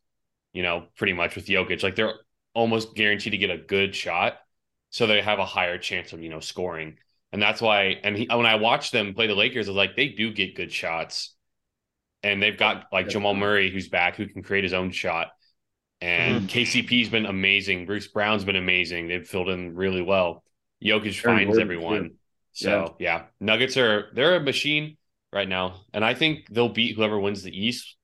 [0.54, 2.14] You know, pretty much with Jokic, like they're
[2.54, 4.38] almost guaranteed to get a good shot,
[4.96, 6.96] so they have a higher chance of you know scoring.
[7.34, 7.98] And that's why.
[8.02, 10.56] And he, when I watched them play the Lakers, I was like, they do get
[10.56, 11.36] good shots,
[12.24, 15.32] and they've got like Jamal Murray who's back who can create his own shot.
[16.00, 17.86] And KCP's been amazing.
[17.86, 19.10] Bruce Brown's been amazing.
[19.10, 20.46] They've filled in really well.
[20.82, 22.04] Jokic Aaron finds everyone.
[22.04, 22.16] too.
[22.54, 23.24] So yeah.
[23.42, 24.96] Nuggets are they're a machine
[25.34, 27.98] right now, and I think they'll beat whoever wins the East,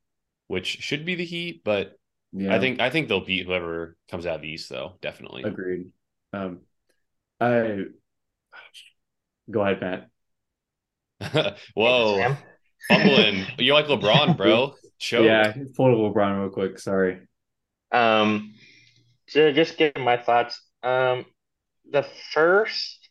[0.48, 1.62] which should be the Heat.
[1.64, 1.98] But
[2.34, 4.98] yeah, I think I think they'll beat whoever comes out of the East, though.
[5.00, 5.44] Definitely.
[5.44, 5.86] agreed.
[6.34, 6.60] Um,
[7.42, 7.86] I
[9.50, 9.82] go ahead,
[11.20, 11.58] Matt.
[11.76, 12.38] Whoa, Sam?
[12.88, 13.46] fumbling!
[13.58, 14.76] You're like LeBron, bro.
[15.00, 15.24] Show.
[15.24, 16.80] Yeah, pull to LeBron real quick.
[16.80, 17.20] Sorry.
[17.92, 18.54] Um,
[19.30, 20.62] to just give my thoughts.
[20.84, 21.26] Um,
[21.92, 23.10] the first,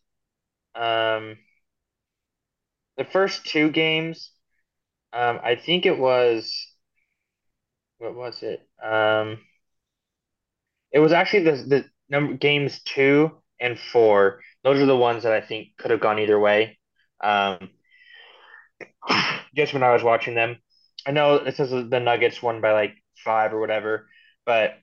[0.74, 1.38] um,
[2.96, 4.30] the first two games,
[5.12, 6.54] um, I think it was,
[7.98, 8.66] what was it?
[8.82, 9.38] Um,
[10.92, 14.40] It was actually the the number games two and four.
[14.64, 16.78] Those are the ones that I think could have gone either way.
[17.22, 17.70] Um,
[19.56, 20.56] just when I was watching them,
[21.06, 22.94] I know it says the Nuggets won by like
[23.24, 24.08] five or whatever,
[24.44, 24.74] but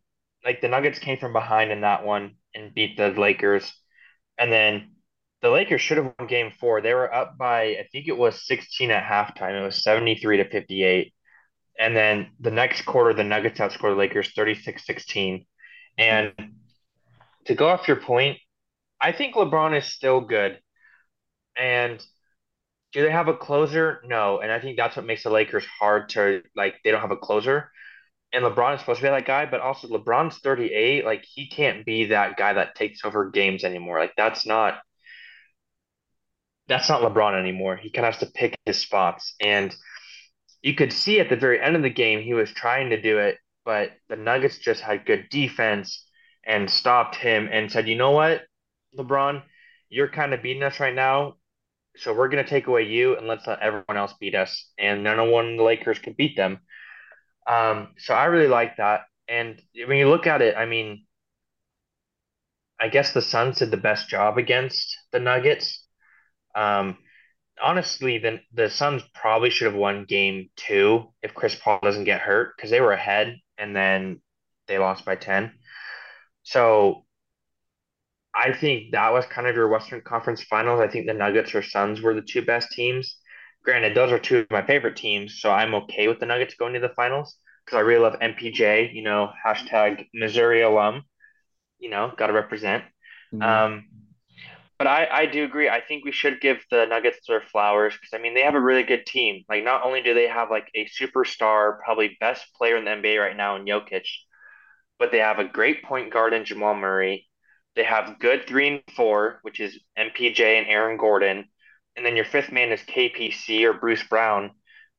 [0.44, 3.72] like the Nuggets came from behind in that one and beat the Lakers,
[4.38, 4.92] and then
[5.42, 6.82] the Lakers should have won Game Four.
[6.82, 9.60] They were up by I think it was 16 at halftime.
[9.60, 11.14] It was 73 to 58,
[11.80, 15.46] and then the next quarter the Nuggets outscored the Lakers 36-16.
[16.00, 16.34] And
[17.46, 18.38] to go off your point,
[19.00, 20.60] I think LeBron is still good.
[21.58, 22.06] And
[22.94, 24.02] do they have a closer?
[24.06, 24.40] No.
[24.42, 27.18] And I think that's what makes the Lakers hard to like they don't have a
[27.18, 27.72] closer.
[28.34, 31.06] And LeBron is supposed to be that guy, but also LeBron's 38.
[31.06, 34.00] Like he can't be that guy that takes over games anymore.
[34.00, 34.80] Like that's not
[36.68, 37.78] that's not LeBron anymore.
[37.78, 39.34] He kind of has to pick his spots.
[39.40, 39.76] And
[40.62, 43.20] you could see at the very end of the game he was trying to do
[43.20, 46.06] it, but the Nuggets just had good defense
[46.46, 48.44] and stopped him and said, "You know what,
[48.98, 49.44] LeBron,
[49.90, 51.36] you're kind of beating us right now.
[51.98, 54.72] So we're going to take away you and let's let everyone else beat us.
[54.80, 56.60] And none of one the Lakers could beat them.
[57.48, 59.02] Um, so I really like that.
[59.28, 61.06] And when you look at it, I mean,
[62.80, 65.86] I guess the Suns did the best job against the Nuggets.
[66.56, 66.98] Um,
[67.62, 72.22] honestly, the the Suns probably should have won game two if Chris Paul doesn't get
[72.22, 74.22] hurt because they were ahead and then
[74.68, 75.54] they lost by 10.
[76.44, 77.07] So
[78.38, 80.80] I think that was kind of your Western Conference Finals.
[80.80, 83.18] I think the Nuggets or Suns were the two best teams.
[83.64, 86.74] Granted, those are two of my favorite teams, so I'm okay with the Nuggets going
[86.74, 88.94] to the finals because I really love MPJ.
[88.94, 91.04] You know, hashtag Missouri alum.
[91.80, 92.84] You know, got to represent.
[93.34, 93.42] Mm-hmm.
[93.42, 93.86] Um,
[94.78, 95.70] but I, I do agree.
[95.70, 98.62] I think we should give the Nuggets their flowers because I mean they have a
[98.62, 99.44] really good team.
[99.50, 103.20] Like not only do they have like a superstar, probably best player in the NBA
[103.20, 104.08] right now in Jokic,
[105.00, 107.28] but they have a great point guard in Jamal Murray.
[107.78, 111.46] They have good three and four, which is MPJ and Aaron Gordon.
[111.96, 114.52] And then your fifth man is KPC or Bruce Brown.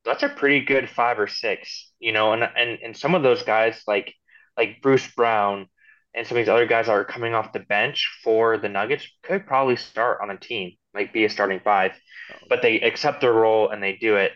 [0.04, 3.42] That's a pretty good five or six, you know, and and, and some of those
[3.42, 4.14] guys like
[4.56, 5.66] like Bruce Brown
[6.14, 9.44] and some of these other guys are coming off the bench for the Nuggets could
[9.44, 11.92] probably start on a team, like be a starting five.
[12.48, 14.32] But they accept their role and they do it.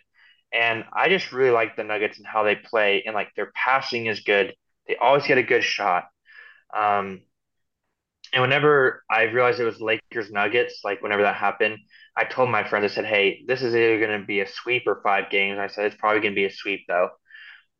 [0.52, 4.06] And I just really like the Nuggets and how they play and like their passing
[4.06, 4.54] is good.
[4.88, 6.08] They always get a good shot.
[6.76, 7.22] Um,
[8.32, 11.78] and whenever I realized it was Lakers Nuggets, like whenever that happened,
[12.16, 14.84] I told my friends, I said, hey, this is either going to be a sweep
[14.86, 15.58] or five games.
[15.58, 17.10] I said, it's probably going to be a sweep though.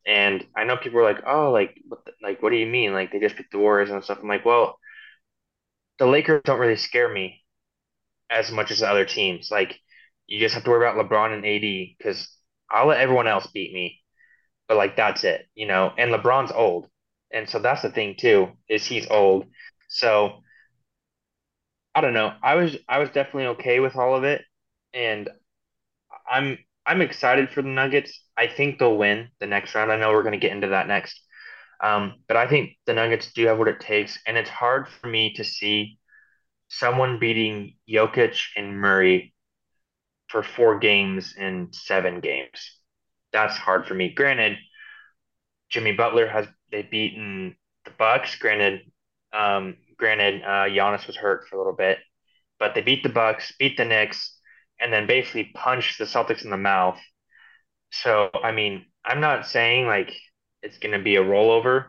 [0.07, 2.93] And I know people were like, oh, like, what the, like, what do you mean?
[2.93, 4.19] Like, they just picked the Warriors and stuff.
[4.23, 4.79] I'm like, well,
[5.99, 7.43] the Lakers don't really scare me
[8.31, 9.51] as much as the other teams.
[9.51, 9.79] Like,
[10.27, 12.29] you just have to worry about LeBron and AD because
[12.71, 14.01] I'll let everyone else beat me.
[14.69, 15.93] But, like, that's it, you know?
[15.99, 16.89] And LeBron's old.
[17.33, 19.47] And so that's the thing, too, is he's old.
[19.93, 20.43] So
[21.95, 22.33] I don't know.
[22.43, 24.43] I was I was definitely okay with all of it,
[24.95, 25.29] and
[26.31, 28.21] I'm I'm excited for the Nuggets.
[28.37, 29.93] I think they'll win the next round.
[29.93, 31.21] I know we're going to get into that next,
[31.83, 35.09] um, but I think the Nuggets do have what it takes, and it's hard for
[35.09, 35.99] me to see
[36.69, 39.35] someone beating Jokic and Murray
[40.29, 42.79] for four games in seven games.
[43.33, 44.11] That's hard for me.
[44.15, 44.59] Granted,
[45.71, 48.37] Jimmy Butler has they beaten the Bucks.
[48.37, 48.83] Granted,
[49.33, 51.99] um, granted, uh, Giannis was hurt for a little bit,
[52.59, 54.39] but they beat the Bucks, beat the Knicks,
[54.81, 56.99] and then basically punched the Celtics in the mouth.
[57.91, 60.13] So, I mean, I'm not saying like
[60.63, 61.87] it's going to be a rollover,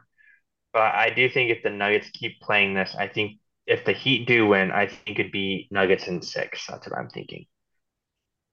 [0.74, 4.28] but I do think if the Nuggets keep playing this, I think if the Heat
[4.28, 6.66] do win, I think it'd be Nuggets in six.
[6.68, 7.46] That's what I'm thinking.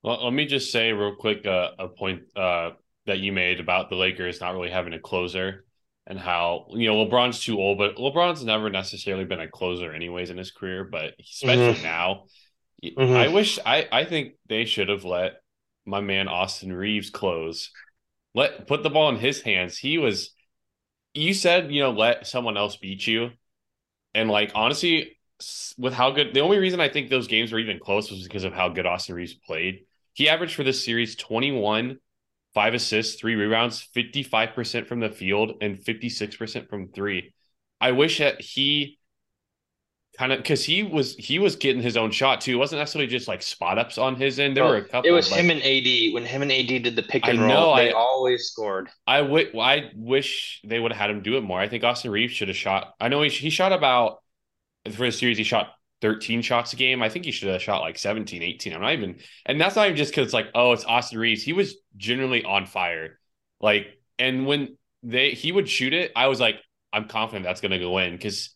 [0.03, 2.71] Well, let me just say real quick uh, a point uh,
[3.07, 5.65] that you made about the Lakers not really having a closer
[6.07, 10.31] and how you know LeBron's too old, but LeBron's never necessarily been a closer anyways
[10.31, 11.83] in his career, but especially mm-hmm.
[11.83, 12.25] now.
[12.85, 13.17] Mm-hmm.
[13.17, 15.35] I wish I I think they should have let
[15.87, 17.71] my man Austin Reaves close.
[18.35, 19.77] Let put the ball in his hands.
[19.77, 20.35] He was
[21.15, 23.31] you said, you know, let someone else beat you.
[24.15, 25.19] And like honestly,
[25.79, 28.45] with how good the only reason I think those games were even close was because
[28.45, 29.85] of how good Austin Reaves played.
[30.15, 31.99] He averaged for this series 21
[32.55, 37.33] five assists, three rebounds, 55% from the field, and 56% from three.
[37.81, 38.99] I wish that he
[40.19, 42.53] kind of because he was he was getting his own shot too.
[42.53, 44.57] It wasn't necessarily just like spot ups on his end.
[44.57, 45.09] There were a couple.
[45.09, 46.13] It was him and AD.
[46.13, 48.89] When him and AD did the pick and I roll, know, they I, always scored.
[49.07, 49.57] I would.
[49.57, 51.61] I wish they would have had him do it more.
[51.61, 52.95] I think Austin Reaves should have shot.
[53.01, 54.19] I know he he shot about
[54.93, 55.39] for the series.
[55.39, 57.03] He shot 13 shots a game.
[57.03, 58.73] I think he should have shot like 17, 18.
[58.75, 61.43] I'm not even, and that's not even just because it's like, oh, it's Austin Reaves.
[61.43, 63.19] He was generally on fire.
[63.61, 63.87] Like,
[64.19, 66.57] and when they he would shoot it, I was like,
[66.93, 68.55] I'm confident that's going to go in because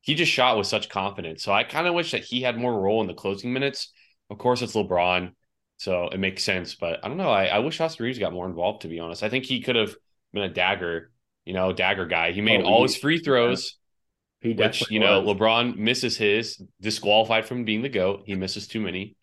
[0.00, 1.42] he just shot with such confidence.
[1.42, 3.92] So I kind of wish that he had more role in the closing minutes.
[4.30, 5.32] Of course, it's LeBron,
[5.76, 6.74] so it makes sense.
[6.74, 7.30] But I don't know.
[7.30, 8.82] I, I wish Austin Reaves got more involved.
[8.82, 9.94] To be honest, I think he could have
[10.32, 11.10] been a dagger,
[11.44, 12.32] you know, dagger guy.
[12.32, 13.76] He made Oh, all he- his free throws,
[14.40, 15.36] He which definitely you know was.
[15.36, 18.22] LeBron misses his, disqualified from being the goat.
[18.26, 19.16] He misses too many.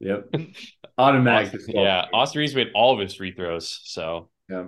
[0.00, 0.34] Yep.
[0.98, 1.54] Automatic.
[1.54, 3.80] Austin- yeah, Austin Reaves made all of his free throws.
[3.84, 4.66] So Yeah.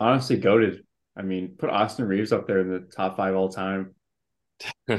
[0.00, 0.84] Honestly, goaded.
[1.16, 3.94] I mean, put Austin Reaves up there in the top five all time.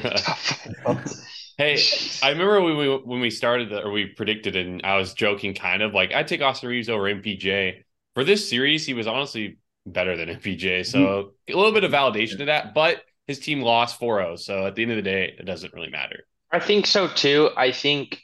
[1.58, 1.82] Hey,
[2.22, 5.54] I remember when we when we started the, or we predicted and I was joking,
[5.54, 8.86] kind of like I'd take Austin Reaves over MPJ for this series.
[8.86, 11.54] He was honestly better than MPJ, so hmm.
[11.54, 12.74] a little bit of validation to that.
[12.74, 15.90] But his team lost 4-0, so at the end of the day, it doesn't really
[15.90, 16.26] matter.
[16.52, 17.52] I think so too.
[17.56, 18.20] I think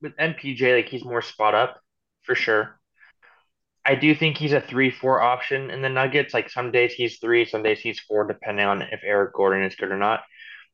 [0.00, 1.80] with MPJ, like he's more spot up
[2.22, 2.78] for sure.
[3.84, 6.34] I do think he's a three four option in the Nuggets.
[6.34, 9.76] Like some days he's three, some days he's four, depending on if Eric Gordon is
[9.76, 10.24] good or not.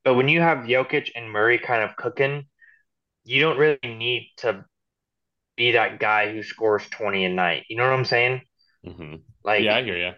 [0.05, 2.47] But when you have Jokic and Murray kind of cooking,
[3.25, 4.65] you don't really need to
[5.57, 7.65] be that guy who scores 20 a night.
[7.69, 8.43] You know what I'm saying?
[8.85, 10.13] hmm Like yeah, I hear you.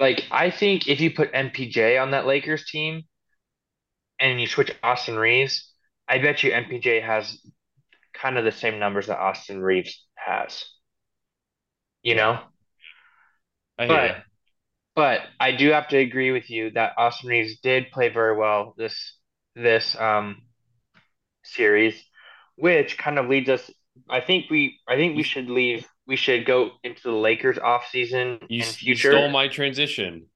[0.00, 3.04] Like I think if you put MPJ on that Lakers team
[4.18, 5.72] and you switch Austin Reaves,
[6.08, 7.38] I bet you MPJ has
[8.14, 10.64] kind of the same numbers that Austin Reaves has.
[12.02, 12.40] You know?
[13.78, 14.14] I hear But you.
[14.96, 18.74] but I do have to agree with you that Austin Reaves did play very well
[18.78, 19.16] this
[19.56, 20.42] this um
[21.44, 22.02] series,
[22.56, 23.70] which kind of leads us
[24.08, 27.86] I think we I think we should leave we should go into the Lakers off
[27.90, 30.26] season You, and you stole my transition.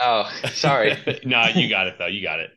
[0.00, 0.96] Oh, sorry.
[1.26, 2.06] nah, you got it though.
[2.06, 2.50] You got it.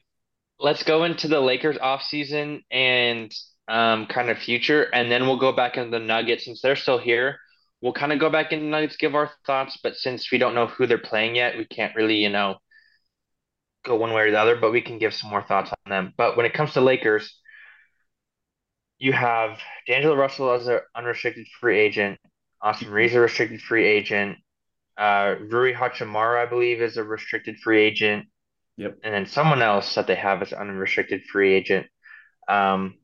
[0.60, 3.34] let's go into the Lakers off season and
[3.67, 6.97] um, kind of future, and then we'll go back into the Nuggets since they're still
[6.99, 7.38] here.
[7.81, 10.67] We'll kind of go back into Nuggets, give our thoughts, but since we don't know
[10.67, 12.57] who they're playing yet, we can't really, you know,
[13.84, 16.13] go one way or the other, but we can give some more thoughts on them.
[16.17, 17.38] But when it comes to Lakers,
[18.99, 22.19] you have D'Angelo Russell as an unrestricted free agent,
[22.62, 24.38] Austin Reaves a restricted free agent,
[24.97, 28.28] uh, Rui Hachimura, I believe, is a restricted free agent
[28.78, 29.00] Yep.
[29.04, 31.88] and then someone else that they have is unrestricted free agent.
[32.47, 32.95] Um,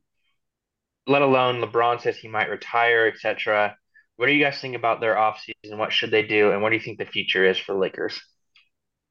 [1.06, 3.76] let alone LeBron says he might retire, etc.
[4.15, 5.78] What do you guys think about their offseason?
[5.78, 8.20] What should they do, and what do you think the future is for Lakers?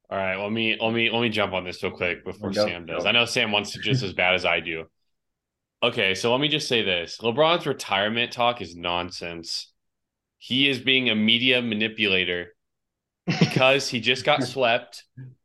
[0.09, 2.65] All right, let me let me let me jump on this real quick before Go,
[2.65, 3.03] Sam does.
[3.03, 3.09] go.
[3.09, 4.85] I know Sam wants it just as bad as I do.
[5.83, 7.17] Okay, so let me just say this.
[7.21, 9.71] LeBron's retirement talk is nonsense.
[10.37, 12.55] He is being a media manipulator
[13.25, 15.03] because he just got swept.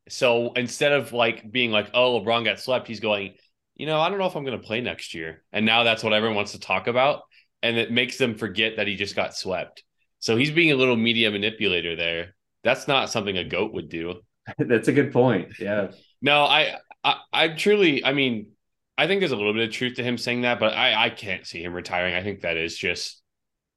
[0.09, 3.35] So instead of like being like, "Oh, LeBron got swept," he's going,
[3.75, 6.05] "You know, I don't know if I'm going to play next year." And now that's
[6.05, 7.23] what everyone wants to talk about,
[7.63, 9.85] and it makes them forget that he just got swept.
[10.19, 12.35] So he's being a little media manipulator there.
[12.63, 14.21] That's not something a goat would do.
[14.59, 15.53] That's a good point.
[15.59, 15.93] Yeah.
[16.21, 18.53] No, I, I, I truly, I mean,
[18.97, 21.11] I think there's a little bit of truth to him saying that, but I, I
[21.11, 22.15] can't see him retiring.
[22.15, 23.22] I think that is just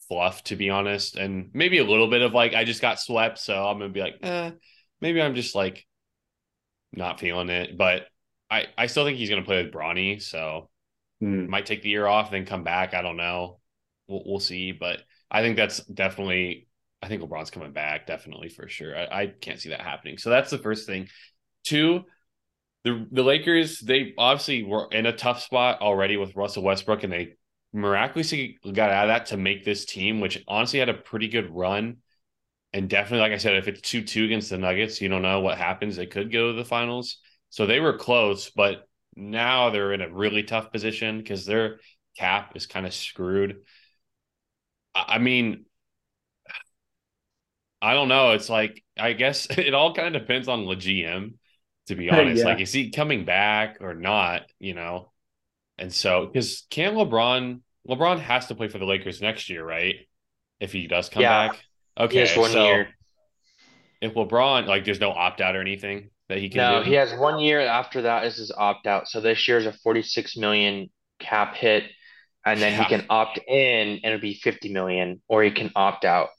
[0.08, 3.39] fluff, to be honest, and maybe a little bit of like I just got swept,
[3.39, 4.52] so I'm gonna be like, eh,
[5.02, 5.86] maybe I'm just like
[6.94, 7.78] not feeling it.
[7.78, 8.08] But
[8.50, 10.70] I, I still think he's gonna play with Bronny, so
[11.22, 11.50] Hmm.
[11.50, 12.94] might take the year off, then come back.
[12.94, 13.60] I don't know.
[14.08, 16.68] We'll, we'll see, but I think that's definitely.
[17.02, 18.98] I think LeBron's coming back, definitely for sure.
[18.98, 20.18] I, I can't see that happening.
[20.18, 21.08] So that's the first thing.
[21.63, 22.04] Two,
[22.84, 27.13] the the Lakers they obviously were in a tough spot already with Russell Westbrook, and
[27.13, 27.36] they
[27.76, 31.54] miraculously got out of that to make this team, which honestly had a pretty good
[31.54, 31.98] run.
[32.74, 35.42] And definitely, like I said, if it's two two against the Nuggets, you don't know
[35.42, 35.96] what happens.
[35.96, 37.20] They could go to the finals.
[37.50, 41.80] So they were close, but now they're in a really tough position because their
[42.18, 43.58] cap is kind of screwed.
[44.94, 45.66] I I mean,
[47.82, 48.32] I don't know.
[48.32, 51.36] It's like I guess it all kind of depends on the GM,
[51.88, 52.40] to be honest.
[52.40, 52.46] Yeah.
[52.46, 54.44] Like, is he coming back or not?
[54.60, 55.12] You know,
[55.78, 59.96] and so because can LeBron LeBron has to play for the Lakers next year, right?
[60.60, 61.48] If he does come Yeah.
[61.50, 61.58] back,
[61.98, 62.19] He okay.
[62.19, 62.90] has one so year.
[64.02, 66.90] if LeBron like, there's no opt out or anything that he can No, do.
[66.90, 69.08] he has one year after that is his opt out.
[69.08, 71.83] So this year is a 46 million cap hit,
[72.46, 72.83] and then Yeah.
[72.83, 76.29] he can opt in and it'll be 50 million, or he can opt out.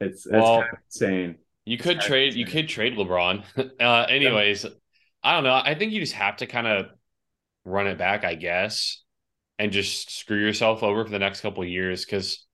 [0.00, 1.38] It's that's Well- kind of insane.
[1.64, 2.34] You could Sorry, trade.
[2.34, 3.44] You could trade LeBron.
[3.80, 4.66] uh, anyways,
[5.22, 5.54] I don't know.
[5.54, 6.86] I think you just have to kind of
[7.64, 9.01] run it back, I guess,
[9.62, 12.04] and just screw yourself over for the next couple of years.
[12.04, 12.44] Because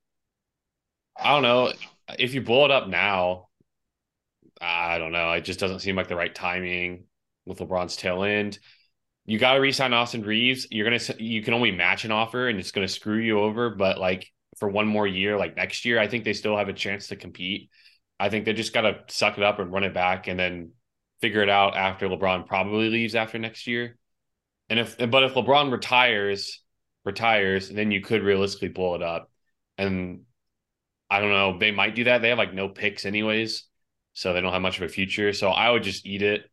[1.17, 1.73] I don't know
[2.19, 3.49] if you blow it up now.
[4.61, 5.33] I don't know.
[5.33, 7.05] It just doesn't seem like the right timing
[7.47, 8.59] with LeBron's tail end.
[9.25, 10.67] You got to re-sign Austin Reaves.
[10.71, 13.71] You're gonna you can only match an offer, and it's gonna screw you over.
[13.71, 16.75] But like for one more year, like next year, I think they still have a
[16.75, 17.71] chance to compete.
[18.21, 20.73] I think they just got to suck it up and run it back, and then
[21.23, 23.97] figure it out after LeBron probably leaves after next year.
[24.69, 26.61] And if but if LeBron retires,
[27.05, 29.31] retires, and then you could realistically blow it up.
[29.77, 30.23] And
[31.11, 32.23] I don't know, they might do that.
[32.23, 33.65] They have like no picks anyways,
[34.13, 35.33] so they don't have much of a future.
[35.33, 36.51] So I would just eat it.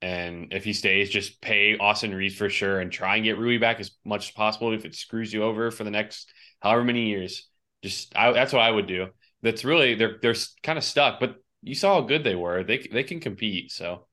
[0.00, 3.58] And if he stays, just pay Austin Reaves for sure and try and get Rui
[3.58, 7.08] back as much as possible if it screws you over for the next however many
[7.08, 7.48] years.
[7.82, 9.08] Just I, that's what I would do.
[9.42, 12.62] That's really they're they're kind of stuck, but you saw how good they were.
[12.62, 14.06] They they can compete, so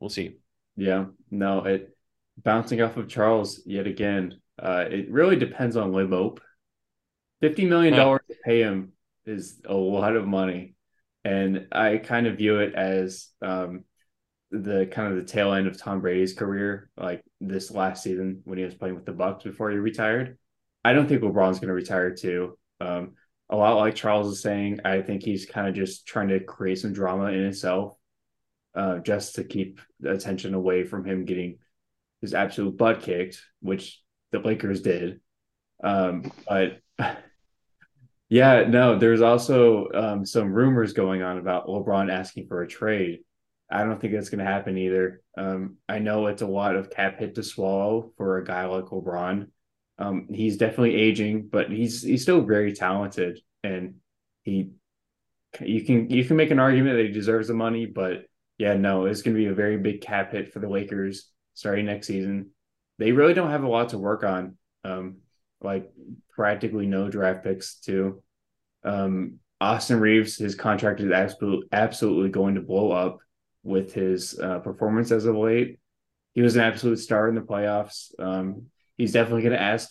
[0.00, 0.36] we'll see.
[0.76, 1.96] Yeah, no, it
[2.42, 4.40] bouncing off of Charles yet again.
[4.60, 6.40] Uh, it really depends on Lib Ope.
[7.40, 8.92] Fifty million dollars to pay him
[9.26, 10.74] is a lot of money,
[11.24, 13.84] and I kind of view it as um,
[14.50, 18.58] the kind of the tail end of Tom Brady's career, like this last season when
[18.58, 20.38] he was playing with the Bucks before he retired.
[20.84, 22.56] I don't think LeBron's going to retire too.
[22.80, 23.14] Um,
[23.50, 26.78] a lot like Charles is saying, I think he's kind of just trying to create
[26.78, 27.96] some drama in itself,
[28.74, 31.58] uh, just to keep the attention away from him getting
[32.20, 34.00] his absolute butt kicked, which
[34.32, 35.20] the Lakers did.
[35.82, 36.80] Um, but
[38.28, 43.20] yeah, no, there's also um, some rumors going on about LeBron asking for a trade.
[43.70, 45.22] I don't think that's going to happen either.
[45.36, 48.84] Um, I know it's a lot of cap hit to swallow for a guy like
[48.86, 49.48] LeBron.
[49.98, 53.96] Um, he's definitely aging, but he's he's still very talented, and
[54.42, 54.70] he
[55.60, 58.26] you can you can make an argument that he deserves the money, but
[58.58, 61.86] yeah, no, it's going to be a very big cap hit for the Lakers starting
[61.86, 62.50] next season.
[62.98, 65.18] They really don't have a lot to work on, um,
[65.60, 65.90] like
[66.34, 68.22] practically no draft picks too.
[68.84, 73.18] Um, Austin Reaves, his contract is absolutely absolutely going to blow up
[73.62, 75.78] with his uh, performance as of late.
[76.34, 78.12] He was an absolute star in the playoffs.
[78.18, 78.66] Um,
[78.96, 79.90] he's definitely going to ask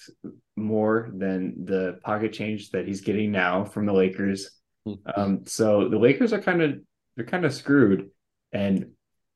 [0.56, 4.52] more than the pocket change that he's getting now from the Lakers.
[4.88, 5.20] Mm-hmm.
[5.20, 6.80] Um, so the Lakers are kind of
[7.16, 8.12] they're kind of screwed.
[8.52, 8.92] And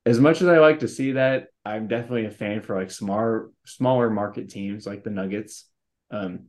[0.06, 3.52] as much as I like to see that, I'm definitely a fan for like smaller
[3.66, 5.66] smaller market teams like the Nuggets.
[6.12, 6.47] Um,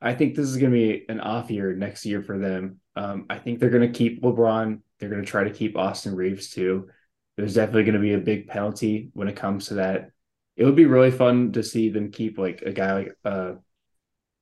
[0.00, 2.80] I think this is going to be an off year next year for them.
[2.94, 4.80] Um, I think they're going to keep LeBron.
[4.98, 6.88] They're going to try to keep Austin Reaves too.
[7.36, 10.10] There's definitely going to be a big penalty when it comes to that
[10.56, 13.52] it would be really fun to see them keep like a guy like uh,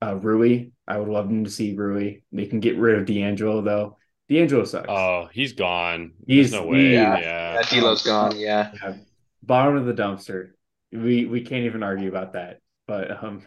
[0.01, 0.67] uh Rui.
[0.87, 2.21] I would love them to see Rui.
[2.31, 3.97] They can get rid of D'Angelo though.
[4.33, 4.87] D'Angelo sucks.
[4.89, 6.13] Oh, he's gone.
[6.25, 6.93] He's There's no way.
[6.93, 7.61] Yeah, yeah.
[7.71, 8.39] yeah D'Lo's gone.
[8.39, 8.71] Yeah.
[8.81, 8.95] yeah.
[9.43, 10.51] Bottom of the dumpster.
[10.91, 12.59] We we can't even argue about that.
[12.87, 13.43] But um,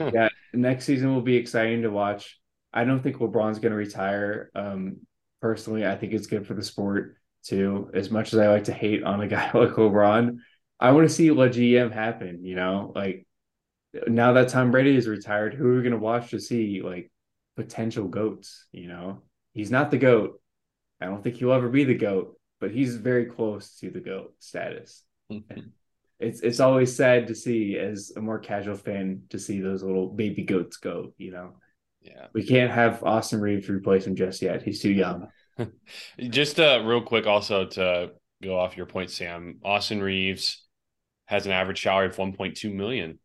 [0.00, 2.38] yeah, next season will be exciting to watch.
[2.72, 4.50] I don't think LeBron's going to retire.
[4.54, 4.98] Um,
[5.40, 7.90] personally, I think it's good for the sport too.
[7.94, 10.38] As much as I like to hate on a guy like LeBron,
[10.78, 12.44] I want to see what GM happen.
[12.44, 13.26] You know, like
[14.06, 17.10] now that Tom Brady is retired, who are we going to watch to see like
[17.56, 18.66] potential goats?
[18.72, 19.22] You know,
[19.52, 20.40] he's not the goat.
[21.00, 24.34] I don't think he'll ever be the goat, but he's very close to the goat
[24.38, 25.02] status.
[26.18, 30.08] it's it's always sad to see as a more casual fan to see those little
[30.08, 31.14] baby goats go.
[31.16, 31.52] You know,
[32.02, 34.62] yeah, we can't have Austin Reaves replace him just yet.
[34.62, 35.28] He's too young.
[36.18, 39.58] just uh, real quick, also to go off your point, Sam.
[39.64, 40.66] Austin Reaves
[41.26, 43.18] has an average salary of 1.2 million.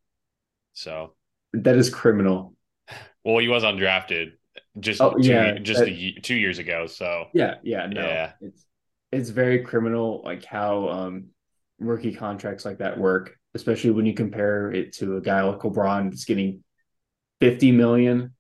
[0.73, 1.15] So
[1.53, 2.53] that is criminal.
[3.23, 4.33] Well, he was undrafted
[4.79, 6.87] just oh, two, yeah, just that, a, two years ago.
[6.87, 8.31] So yeah, yeah, no, yeah.
[8.41, 8.65] it's
[9.11, 11.27] it's very criminal, like how um,
[11.79, 16.09] rookie contracts like that work, especially when you compare it to a guy like LeBron
[16.09, 16.63] that's getting
[17.41, 18.35] 50 million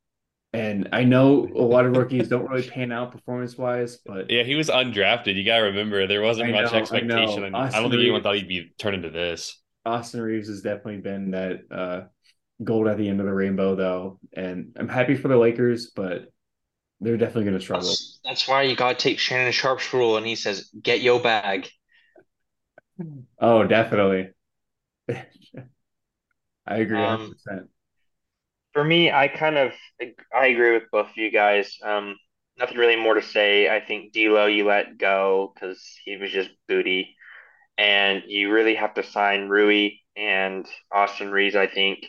[0.55, 4.43] and I know a lot of rookies don't really pan out performance wise, but yeah,
[4.43, 5.35] he was undrafted.
[5.35, 7.53] You gotta remember there wasn't much expectation.
[7.53, 9.61] I, I, don't think anyone thought he'd be turned into this.
[9.85, 12.01] Austin Reaves has definitely been that uh,
[12.63, 16.31] gold at the end of the rainbow, though, and I'm happy for the Lakers, but
[17.01, 17.89] they're definitely going to struggle.
[17.89, 21.67] That's, that's, why you gotta take Shannon Sharpe's rule, and he says, "Get your bag."
[23.39, 24.29] Oh, definitely.
[25.09, 26.97] I agree.
[26.97, 27.67] Um, 100%
[28.75, 29.71] for me, I kind of
[30.35, 31.77] I agree with both of you guys.
[31.81, 32.17] Um,
[32.59, 33.69] nothing really more to say.
[33.69, 37.15] I think D'Lo you let go because he was just booty,
[37.77, 41.55] and you really have to sign Rui and Austin Reaves.
[41.55, 42.05] I think,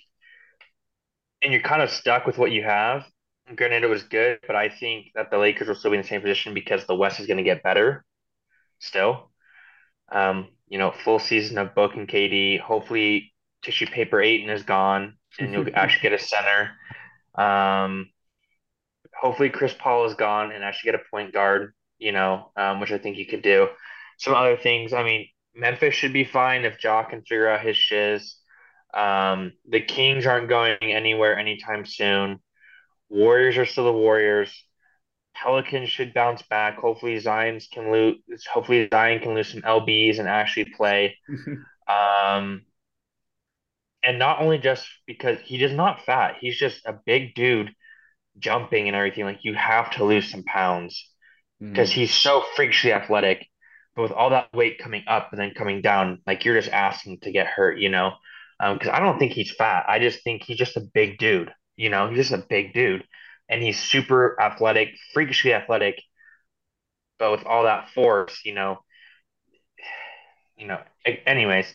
[1.46, 3.06] and you're kind of stuck with what you have.
[3.54, 6.08] Granted, it was good, but I think that the Lakers will still be in the
[6.08, 8.04] same position because the West is going to get better.
[8.80, 9.30] Still,
[10.10, 12.60] um, you know, full season of Book and KD.
[12.60, 13.32] Hopefully,
[13.62, 16.72] tissue paper Ayton is gone and you'll actually get a center.
[17.36, 18.10] Um,
[19.14, 21.72] hopefully, Chris Paul is gone and actually get a point guard.
[21.98, 23.68] You know, um, which I think you could do.
[24.18, 24.92] Some other things.
[24.92, 28.34] I mean, Memphis should be fine if Ja can figure out his shiz.
[28.94, 32.40] Um, the Kings aren't going anywhere anytime soon.
[33.10, 34.52] Warriors are still the Warriors.
[35.34, 36.78] Pelicans should bounce back.
[36.78, 38.18] Hopefully Zion's can lose.
[38.52, 41.18] Hopefully Zion can lose some lbs and actually play.
[41.88, 42.66] Um,
[44.02, 47.72] and not only just because he is not fat, he's just a big dude
[48.38, 49.24] jumping and everything.
[49.24, 51.10] Like you have to lose some pounds
[51.72, 51.92] because Mm-hmm.
[51.92, 53.46] he's so freakishly athletic.
[53.96, 57.20] But with all that weight coming up and then coming down, like you're just asking
[57.22, 58.12] to get hurt, you know?
[58.58, 59.84] Because I don't think he's fat.
[59.88, 61.52] I just think he's just a big dude.
[61.76, 63.04] You know, he's just a big dude,
[63.48, 66.00] and he's super athletic, freakishly athletic.
[67.18, 68.78] But with all that force, you know,
[70.56, 70.80] you know.
[71.26, 71.74] Anyways,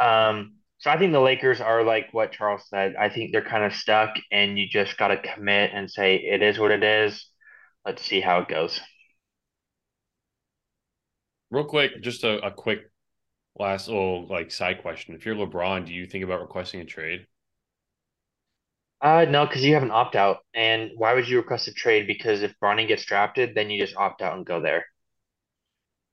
[0.00, 2.94] um, so I think the Lakers are like what Charles said.
[2.98, 6.42] I think they're kind of stuck, and you just got to commit and say it
[6.42, 7.26] is what it is.
[7.86, 8.80] Let's see how it goes.
[11.50, 12.90] Real quick, just a, a quick
[13.58, 15.14] last little like side question.
[15.14, 17.26] If you're LeBron, do you think about requesting a trade?
[19.00, 20.38] Uh, no, because you have an opt out.
[20.54, 22.06] And why would you request a trade?
[22.06, 24.86] Because if Bronny gets drafted, then you just opt out and go there.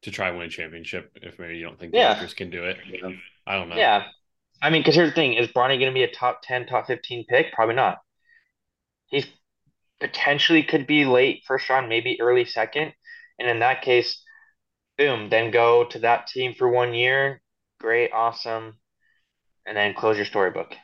[0.03, 2.15] to try win a championship if maybe you don't think the Yeah.
[2.15, 2.77] Lakers can do it.
[3.45, 3.75] I don't know.
[3.75, 4.07] Yeah.
[4.61, 6.87] I mean, because here's the thing: is Bronny going to be a top 10, top
[6.87, 7.53] 15 pick?
[7.53, 7.99] Probably not.
[9.07, 9.27] He's
[9.99, 12.93] potentially could be late first round, maybe early second.
[13.39, 14.20] And in that case,
[15.01, 17.41] boom, then go to that team for one year.
[17.79, 18.77] Great, awesome.
[19.65, 20.75] And then close your storybook.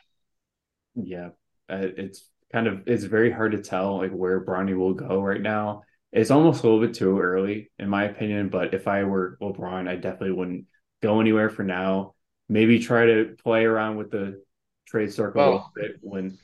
[0.94, 1.28] Yeah,
[1.68, 5.40] uh, it's kind of it's very hard to tell like where Bronny will go right
[5.40, 5.82] now.
[6.12, 8.48] It's almost a little bit too early, in my opinion.
[8.48, 10.66] But if I were LeBron, I definitely wouldn't
[11.02, 12.14] go anywhere for now.
[12.48, 14.42] Maybe try to play around with the
[14.86, 16.38] trade circle a little bit when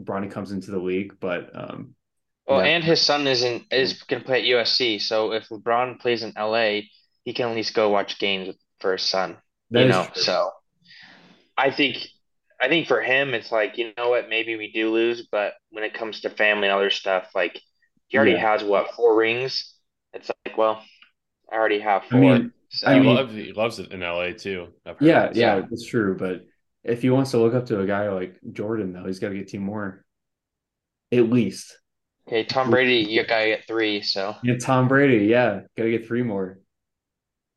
[0.00, 1.14] Bronny comes into the league.
[1.20, 1.94] But um,
[2.46, 2.72] Well, Yeah.
[2.72, 5.00] and his son isn't is going to play at USC.
[5.00, 6.80] So if LeBron plays in LA,
[7.24, 9.36] he can at least go watch games for his son.
[9.70, 10.22] that you know, true.
[10.22, 10.50] so
[11.56, 11.96] I think
[12.60, 15.82] I think for him it's like, you know what, maybe we do lose, but when
[15.84, 17.60] it comes to family and other stuff, like
[18.08, 18.50] he already Yeah.
[18.52, 19.74] has what, four rings?
[20.12, 20.84] It's like, well,
[21.50, 22.20] I already have I four.
[22.20, 24.68] mean, So I he, mean- loves, he loves it in LA too.
[24.84, 25.06] I've heard.
[25.08, 25.66] yeah, yeah, Yeah.
[25.72, 26.16] it's true.
[26.16, 26.42] But
[26.84, 29.34] if he wants to look up to a guy like Jordan, though, he's got to
[29.34, 30.04] get two more,
[31.12, 31.78] at least.
[32.26, 36.22] Okay, Tom Brady, you gotta get three, so Yeah, Tom Brady, yeah, gotta get three
[36.22, 36.58] more.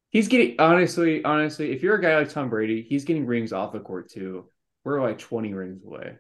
[0.09, 3.74] He's getting honestly, honestly, if you're a guy like Tom Brady, he's getting rings off
[3.74, 4.49] the court too.
[4.84, 6.18] We're like 20 rings away.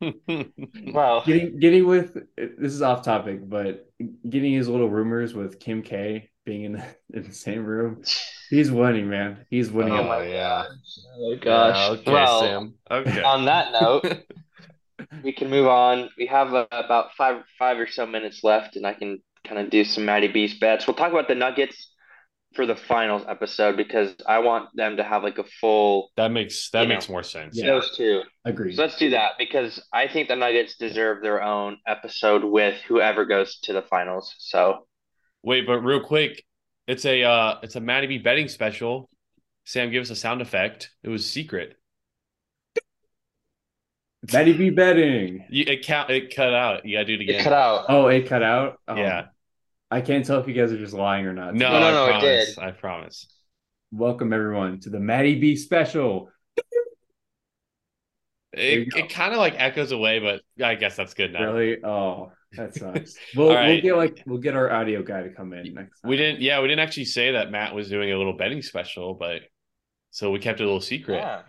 [0.92, 1.24] wow.
[1.24, 3.90] Getting getting with this is off topic, but
[4.28, 6.84] getting his little rumors with Kim K being in the,
[7.14, 8.02] in the same room,
[8.48, 9.44] he's winning, man.
[9.50, 9.94] He's winning.
[9.94, 10.28] Oh, a lot.
[10.28, 10.64] yeah.
[11.16, 11.90] Oh Yeah, gosh.
[11.94, 12.74] okay, well, Sam.
[12.90, 13.22] Okay.
[13.22, 14.04] on that note,
[15.22, 16.10] we can move on.
[16.18, 19.70] We have uh, about five five or so minutes left, and I can kind of
[19.70, 20.86] do some Matty Beast bets.
[20.86, 21.90] We'll talk about the Nuggets
[22.54, 26.70] for the finals episode because I want them to have like a full that makes
[26.70, 27.12] that makes know.
[27.12, 27.56] more sense.
[27.56, 27.66] Yeah.
[27.66, 28.22] those two.
[28.44, 28.74] agree.
[28.74, 33.24] So let's do that because I think the Nuggets deserve their own episode with whoever
[33.24, 34.34] goes to the finals.
[34.38, 34.86] So
[35.42, 36.42] Wait, but real quick,
[36.88, 39.08] it's a uh it's a Matty B betting special.
[39.64, 40.90] Sam, give us a sound effect.
[41.02, 41.76] It was secret.
[44.32, 45.44] Matty B betting.
[45.48, 46.84] You, it count it cut out.
[46.84, 47.44] You gotta do it it again.
[47.44, 47.86] cut out.
[47.88, 48.80] Oh, it cut out.
[48.88, 49.26] Oh, Yeah.
[49.90, 51.54] I can't tell if you guys are just lying or not.
[51.54, 52.58] No, No, no, I no, it did.
[52.58, 53.28] I promise.
[53.92, 56.30] Welcome everyone to the Matty B special.
[58.52, 61.52] It it kind of like echoes away, but I guess that's good now.
[61.52, 61.84] Really?
[61.84, 63.14] Oh, that sucks.
[63.36, 66.08] We'll All we'll get like we'll get our audio guy to come in next time.
[66.10, 69.14] We didn't yeah, we didn't actually say that Matt was doing a little betting special,
[69.14, 69.42] but
[70.10, 71.16] so we kept it a little secret.
[71.16, 71.42] Yeah.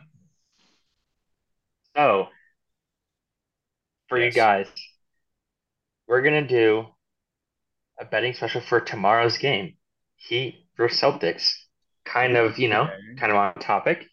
[1.95, 2.27] So
[4.09, 4.67] for you guys,
[6.07, 6.87] we're gonna do
[7.99, 9.75] a betting special for tomorrow's game.
[10.17, 11.49] Heat versus Celtics.
[12.05, 13.15] Kind of, you know, Okay.
[13.17, 14.05] kind of on topic.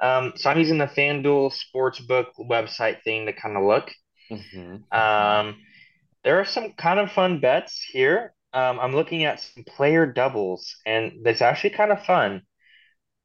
[0.00, 3.92] Um, so I'm using the FanDuel Sportsbook website thing to kind of look.
[4.30, 4.82] Mhm.
[4.92, 5.62] Um,
[6.24, 8.34] there are some kind of fun bets here.
[8.52, 12.42] Um, I'm looking at some player doubles, and that's actually kind of fun.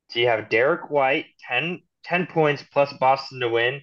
[0.09, 3.81] So you have Derrick White, 10, 10 points plus Boston to win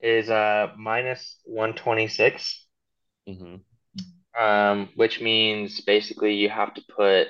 [0.00, 2.66] is uh minus 126.
[3.26, 3.64] Mhm.
[4.38, 7.28] Um, which means basically you have to put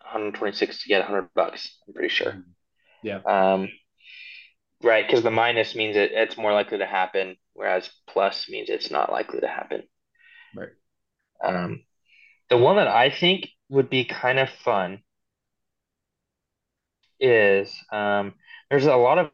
[0.00, 2.42] 126 to get 100 bucks, I'm pretty sure.
[3.02, 3.20] Yeah.
[3.26, 3.68] Um,
[4.82, 8.90] right, because the minus means it, it's more likely to happen, whereas plus means it's
[8.90, 9.82] not likely to happen.
[10.54, 10.70] Right.
[11.42, 11.84] Um,
[12.50, 15.02] the one that I think would be kind of fun
[17.20, 18.34] is um,
[18.70, 19.30] there's a lot of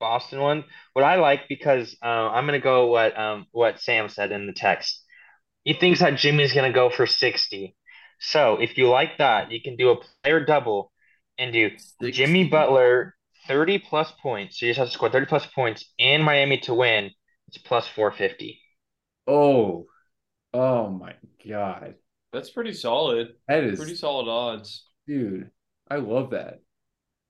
[0.00, 0.64] Boston one.
[0.92, 4.52] What I like because uh, I'm gonna go what um what Sam said in the
[4.52, 5.02] text.
[5.64, 7.76] He thinks that Jimmy's gonna go for 60.
[8.20, 10.92] So if you like that, you can do a player double
[11.38, 11.70] and do
[12.10, 13.14] Jimmy Butler
[13.46, 14.58] 30 plus points.
[14.60, 17.10] So you just have to score 30 plus points and Miami to win.
[17.48, 18.60] It's plus 450.
[19.26, 19.86] Oh,
[20.54, 21.96] Oh my god.
[22.32, 23.36] That's pretty solid.
[23.48, 24.88] That is Pretty solid odds.
[25.06, 25.50] dude.
[25.90, 26.60] I love that.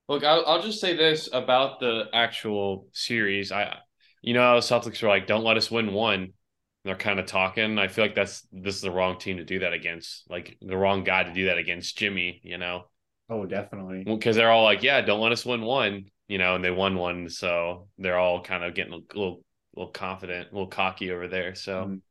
[0.09, 3.51] Look, I'll, I'll just say this about the actual series.
[3.51, 3.77] I,
[4.23, 6.33] you know, Celtics are like, don't let us win one.
[6.83, 7.77] They're kind of talking.
[7.77, 10.23] I feel like that's this is the wrong team to do that against.
[10.29, 12.41] Like the wrong guy to do that against Jimmy.
[12.43, 12.85] You know,
[13.29, 14.03] Oh, definitely.
[14.03, 16.05] because they're all like, yeah, don't let us win one.
[16.27, 19.43] You know, and they won one, so they're all kind of getting a little,
[19.75, 21.55] little confident, a little cocky over there.
[21.55, 22.01] So Mm.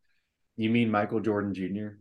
[0.56, 1.98] You mean Michael Jordan Jr.?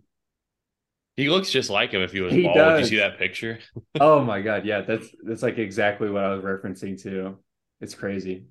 [1.17, 2.57] He looks just like him if he was He bald.
[2.57, 3.59] Did you see that picture?
[3.99, 7.37] Oh my god, yeah, that's that's like exactly what I was referencing to.
[7.81, 8.45] It's crazy.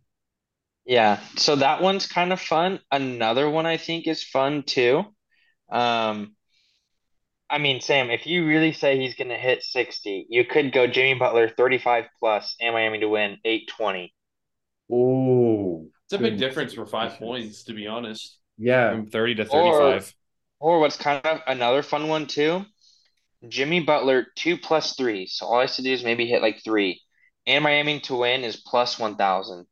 [0.85, 2.81] Yeah, so that one's kind of fun.
[2.93, 5.05] Another one I think is fun too.
[5.71, 6.37] Um,
[7.51, 10.87] I mean, Sam, if you really say he's going to hit 60, you could go
[10.87, 14.15] Jimmy Butler 35 plus and Miami to win 820.
[14.91, 19.47] Oh, It's a big difference for five points, to be honest, Yeah, from thirty to
[19.49, 20.15] Or- thirty-five.
[20.59, 22.65] Or what's kind of another fun one too,
[23.49, 25.27] Jimmy Butler 2 plus 3.
[25.27, 27.01] So all I have to do is maybe hit like 3.
[27.47, 29.67] And Miami to win is plus 1,000.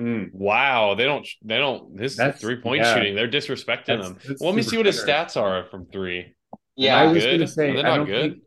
[0.00, 1.26] Mm, Wow, they don't.
[1.44, 1.96] They don't.
[1.96, 2.94] This That's- three point yeah.
[2.94, 3.14] shooting.
[3.14, 4.18] They're disrespecting That's- them.
[4.26, 5.34] that's Well, let me see what his generous.
[5.34, 6.34] stats are from three.
[6.76, 7.38] Yeah, I was good?
[7.38, 8.32] gonna say they I not good?
[8.32, 8.42] think.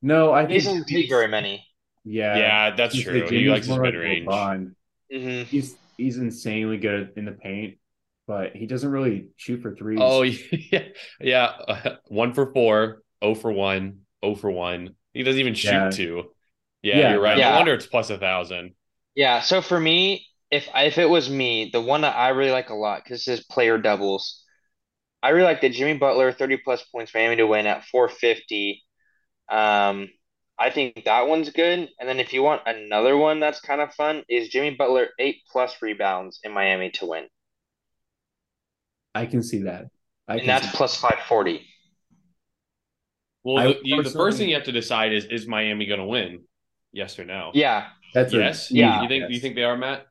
[0.00, 1.66] No, I he think doesn't take very many.
[2.04, 3.26] Yeah, Yeah, that's true.
[3.28, 4.26] He likes his mid range.
[4.26, 4.74] LeBron.
[5.12, 7.78] hmm He's he's insanely good in the paint,
[8.28, 10.00] but he doesn't really shoot for threes.
[10.00, 10.22] Oh
[10.72, 10.88] yeah,
[11.20, 11.46] yeah.
[11.46, 13.02] Uh, one for four.
[13.22, 14.02] Oh for one.
[14.22, 14.96] Oh for one.
[15.14, 15.90] He doesn't even shoot Yeah.
[15.90, 16.32] two.
[16.82, 17.10] Yeah, Yeah.
[17.12, 17.38] you're right.
[17.38, 17.50] Yeah.
[17.50, 18.74] No wonder it's plus a thousand.
[19.14, 22.70] Yeah, so for me, if if it was me, the one that I really like
[22.70, 24.44] a lot because this is player doubles,
[25.22, 28.84] I really like the Jimmy Butler 30 plus points Miami to win at 450.
[29.50, 30.10] Um,
[30.58, 31.90] I think that one's good.
[32.00, 35.38] And then if you want another one that's kind of fun, is Jimmy Butler 8
[35.50, 37.28] plus rebounds in Miami to win.
[39.14, 39.86] I can see that.
[40.26, 41.66] I And that's see plus 540.
[43.44, 46.00] Well, I the, you, the first thing you have to decide is is Miami going
[46.00, 46.44] to win?
[46.92, 47.50] Yes or no?
[47.54, 47.88] Yeah.
[48.12, 48.70] that's Yes.
[48.70, 49.02] easy Yeah.
[49.02, 49.30] You think?
[49.30, 50.06] You think they are, Matt?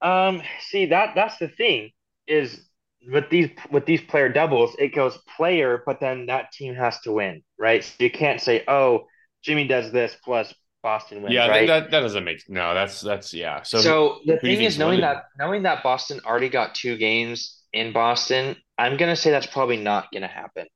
[0.00, 1.90] Um, see that that's the thing
[2.26, 2.68] is
[3.08, 7.12] with these with these player doubles, it goes player, but then that team has to
[7.12, 7.84] win, right?
[7.84, 9.06] So you can't say, oh,
[9.42, 11.66] Jimmy does this plus Boston wins, yeah, right?
[11.66, 12.74] that that doesn't make no.
[12.74, 13.62] That's that's yeah.
[13.62, 15.00] So, So, the who do you thing is, knowing winning?
[15.00, 19.76] that knowing that Boston already got two games in Boston, I'm gonna say that's probably
[19.78, 20.66] not gonna happen.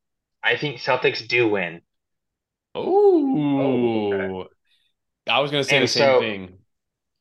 [0.42, 1.80] I think Celtics do win.
[2.74, 4.48] oh, okay.
[5.28, 6.58] I was going to say And the same so- thing.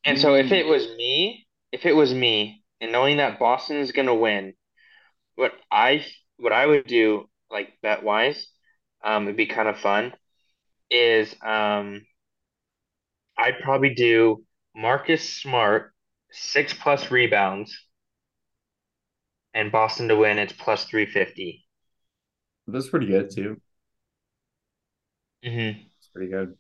[0.03, 3.91] And so if it was me, if it was me, and knowing that Boston is
[3.91, 4.53] gonna win,
[5.33, 6.05] what I
[6.37, 8.47] what I would do, like bet wise,
[9.03, 10.13] um, it'd be kind of fun,
[10.91, 12.05] is um,
[13.35, 14.43] I'd probably do
[14.75, 15.91] Marcus Smart
[16.31, 17.75] six plus rebounds,
[19.55, 21.65] and Boston to win, it's plus three fifty.
[22.67, 23.59] That's pretty good too.
[25.43, 25.79] Mm-hmm.
[25.97, 26.55] It's pretty good.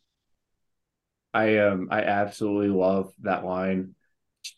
[1.33, 3.93] I um I absolutely love that line.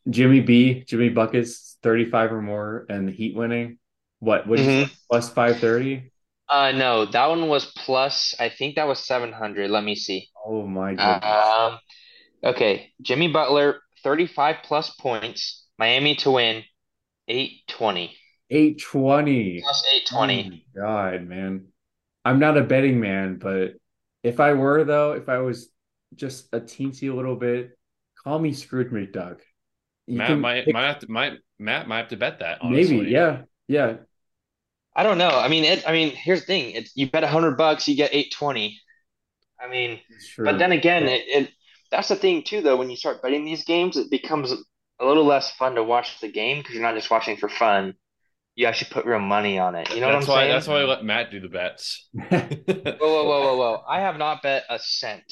[0.10, 3.80] Jimmy B, Jimmy Buckets, 35 or more, and the Heat winning.
[4.20, 4.90] What would say?
[5.10, 6.12] Plus 530?
[6.50, 8.34] Uh, no, that one was plus.
[8.40, 9.70] I think that was seven hundred.
[9.70, 10.30] Let me see.
[10.46, 11.24] Oh my goodness.
[11.24, 11.80] Um,
[12.44, 16.64] okay, Jimmy Butler, 35 plus points, Miami to win,
[17.28, 18.16] 820.
[18.50, 19.62] 820.
[19.62, 20.66] Plus Oh 820.
[20.76, 21.66] God, man.
[22.26, 23.76] I'm not a betting man, but
[24.24, 25.70] if I were though, if I was
[26.16, 27.78] just a teensy little bit,
[28.24, 29.40] call me Scrooge McDuck.
[30.08, 32.60] You Matt might pick- might have to might Matt might have to bet that.
[32.62, 32.98] Honestly.
[32.98, 33.98] maybe, yeah, yeah.
[34.96, 35.30] I don't know.
[35.30, 36.72] I mean, it, I mean, here's the thing.
[36.72, 38.80] It's you bet 100 bucks, you get 820.
[39.60, 40.00] I mean,
[40.34, 40.46] true.
[40.46, 41.52] but then again, it, it
[41.92, 44.52] that's the thing too though, when you start betting these games, it becomes
[45.00, 47.96] a little less fun to watch the game because you're not just watching for fun.
[48.58, 49.94] You actually put real money on it.
[49.94, 50.52] You know that's what I'm why saying?
[50.52, 52.10] that's why I let Matt do the bets.
[52.14, 53.84] Whoa, whoa, whoa, whoa, whoa.
[53.88, 55.32] I have not bet a cent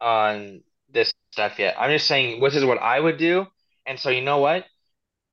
[0.00, 1.76] on this stuff yet.
[1.78, 3.46] I'm just saying this is what I would do.
[3.86, 4.64] And so you know what?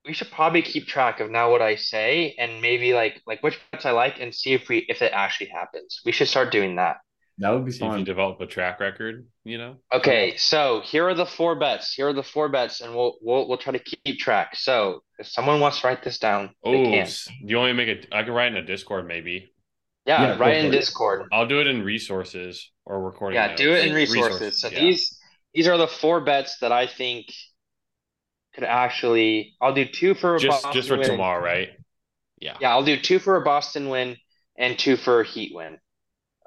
[0.05, 3.59] We should probably keep track of now what I say and maybe like like which
[3.71, 6.01] bets I like and see if we if it actually happens.
[6.05, 6.97] We should start doing that.
[7.41, 9.77] That would be See if you develop a track record, you know.
[9.93, 11.93] Okay, so here are the four bets.
[11.93, 14.55] Here are the four bets, and we'll we'll we'll try to keep track.
[14.55, 16.93] So if someone wants to write this down, they Oh, can.
[17.01, 18.15] s- you want me to make a?
[18.15, 19.53] I can write in a Discord maybe.
[20.05, 20.71] Yeah, Yeah, write in.
[20.71, 21.27] Discord.
[21.31, 23.35] I'll do it in resources or recording.
[23.35, 24.11] Yeah, do it in notes.
[24.13, 24.61] resources.
[24.61, 24.79] So yeah.
[24.79, 25.19] these
[25.53, 27.27] these are the four bets that I think
[28.55, 29.55] could actually.
[29.61, 31.07] I'll do two for a just Boston just for win.
[31.07, 31.69] tomorrow, right?
[32.39, 32.57] Yeah.
[32.59, 34.17] Yeah, I'll do two for a Boston win
[34.57, 35.77] and two for a Heat win.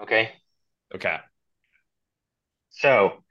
[0.03, 0.33] Okay,
[0.93, 1.19] Okay.
[2.71, 3.23] so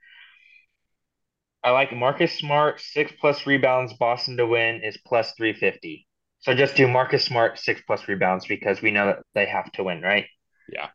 [1.64, 3.92] I like Marcus Smart six plus rebounds.
[3.94, 6.06] Boston to win is plus three fifty.
[6.38, 9.82] So just do Marcus Smart six plus rebounds because we know that they have to
[9.84, 10.26] win, right?
[10.68, 10.90] Yeah.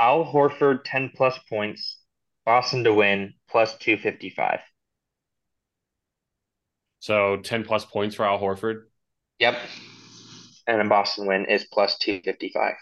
[0.00, 2.02] Al Horford 10 plus points,
[2.44, 4.60] Boston to win, plus 255.
[7.00, 8.84] So 10 plus points for Al Horford.
[9.40, 9.58] Yep.
[10.66, 12.74] And a Boston win is plus 255.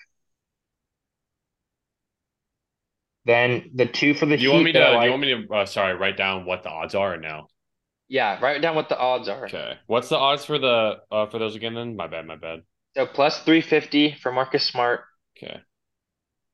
[3.29, 4.79] Then the two for the you want Heat me to?
[4.79, 5.55] that I Do like- you want me to?
[5.55, 7.47] Uh, sorry, write down what the odds are now.
[8.09, 9.45] Yeah, write down what the odds are.
[9.45, 9.75] Okay.
[9.87, 11.75] What's the odds for the uh for those again?
[11.75, 12.63] Then my bad, my bad.
[12.97, 15.03] So plus 350 for Marcus Smart,
[15.37, 15.61] Okay.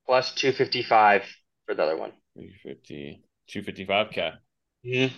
[0.05, 1.23] plus 255
[1.65, 2.11] for the other one.
[2.35, 4.07] 350, 255.
[4.07, 4.31] Okay.
[4.85, 5.15] Mm-hmm.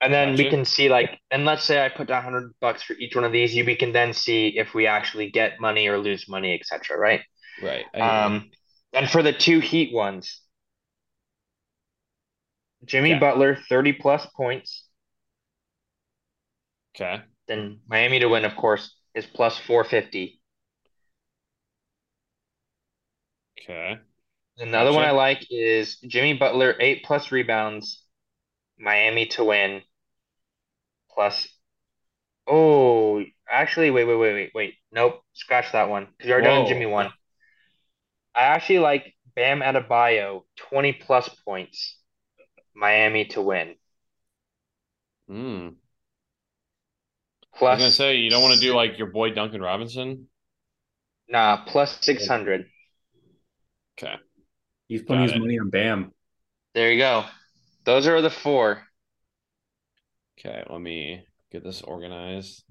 [0.00, 2.94] And then we can see like, and let's say I put down 100 bucks for
[2.94, 5.98] each one of these, you we can then see if we actually get money or
[5.98, 6.98] lose money, etc.
[6.98, 7.20] Right?
[7.62, 7.84] Right.
[7.94, 8.00] I.
[8.24, 8.50] Um,
[8.92, 10.40] and for the two Heat ones,
[12.86, 13.18] Jimmy Yeah.
[13.18, 14.88] Butler 30 plus points.
[16.94, 17.22] okay.
[17.48, 20.40] Then Miami to win, of course, is plus 450.
[23.58, 23.98] Okay.
[24.58, 28.02] And the other one I like is Jimmy Butler, eight plus rebounds,
[28.78, 29.82] Miami to win,
[31.10, 31.48] plus.
[32.46, 34.74] Oh, actually, wait, wait, wait, wait, wait.
[34.92, 37.12] Nope, scratch that one because you already done Jimmy one.
[38.36, 41.98] I actually like Bam Adebayo, 20 plus points,
[42.74, 43.76] Miami to win,
[45.28, 45.68] Hmm.
[45.68, 45.68] I
[47.52, 47.74] plus.
[47.74, 50.28] was gonna say you don't want to do like your boy Duncan Robinson.
[51.28, 52.68] Nah, plus 600.
[53.98, 54.14] Okay.
[54.88, 55.36] He's putting Got his it.
[55.36, 56.12] money on Bam.
[56.74, 57.24] There you go.
[57.84, 58.86] Those are the four,
[60.38, 60.62] Okay.
[60.68, 62.64] Let me get this organized.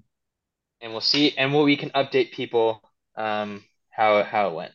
[0.80, 2.80] and we'll see, and we'll, we can update people
[3.16, 4.72] um how how it went.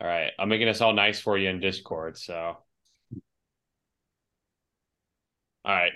[0.00, 0.32] All right.
[0.38, 2.16] I'm making this all nice for you in Discord.
[2.18, 2.34] So.
[2.34, 2.58] All
[5.64, 5.92] right.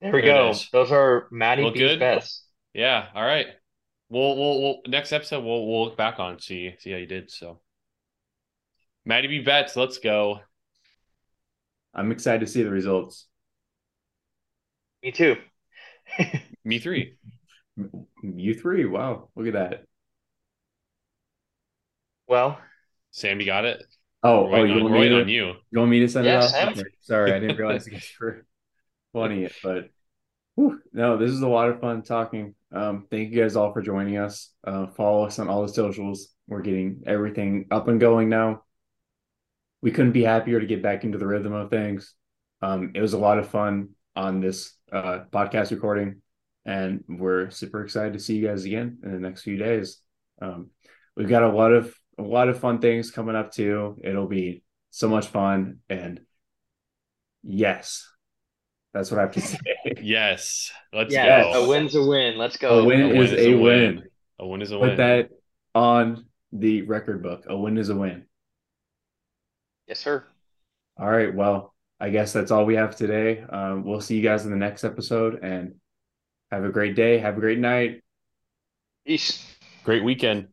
[0.00, 0.50] There we There it go.
[0.50, 0.68] is.
[0.72, 1.98] Those are Matty Look B's good?
[1.98, 2.44] best.
[2.74, 3.08] Yeah.
[3.14, 3.46] All right.
[4.08, 7.30] We'll we'll, we'll next episode we'll we'll look back on see see how you did.
[7.30, 7.60] So.
[9.06, 9.74] Matty B bets.
[9.76, 10.40] Let's go.
[11.94, 13.26] I'm excited to see the results.
[15.02, 15.36] Me too.
[16.64, 17.16] Me three.
[18.22, 19.85] You three, wow, look at that.
[22.28, 22.58] Well,
[23.10, 23.84] Sam, you got it.
[24.22, 25.54] Oh, We're oh, waiting you on, want we're me waiting to on you.
[25.70, 26.50] you want me to send it Yeah, off?
[26.50, 26.68] Sam.
[26.70, 26.82] Okay.
[27.00, 28.46] Sorry, I didn't realize you guys were
[29.12, 29.90] wanting but
[30.56, 32.54] whew, no, this is a lot of fun talking.
[32.72, 34.52] Um, thank you guys all for joining us.
[34.66, 36.28] Uh, follow us on all the socials.
[36.48, 38.62] We're getting everything up and going now.
[39.82, 42.14] We couldn't be happier to get back into the rhythm of things.
[42.62, 46.22] Um, it was a lot of fun on this uh, podcast recording,
[46.64, 49.98] and we're super excited to see you guys again in the next few days.
[50.40, 50.70] Um,
[51.16, 53.98] we've got a lot of a lot of fun things coming up too.
[54.02, 56.20] It'll be so much fun, and
[57.42, 58.08] yes,
[58.94, 59.58] that's what I have to say.
[60.02, 60.72] Yes.
[60.92, 61.64] Let's yeah, go.
[61.64, 62.38] a win's a win.
[62.38, 62.80] Let's go.
[62.80, 64.04] A win A is a win.
[64.38, 64.96] A win is a Put win.
[64.96, 65.28] that
[65.74, 67.44] on the record book.
[67.48, 68.24] A win is a win.
[69.86, 70.24] Yes, sir.
[70.98, 71.34] All right.
[71.34, 73.44] Well, I guess that's all we have today.
[73.48, 75.74] Um, we'll see you guys in the next episode and
[76.50, 77.18] have a great day.
[77.18, 78.02] Have a great night.
[79.06, 79.46] Peace.
[79.84, 80.48] Great weekend.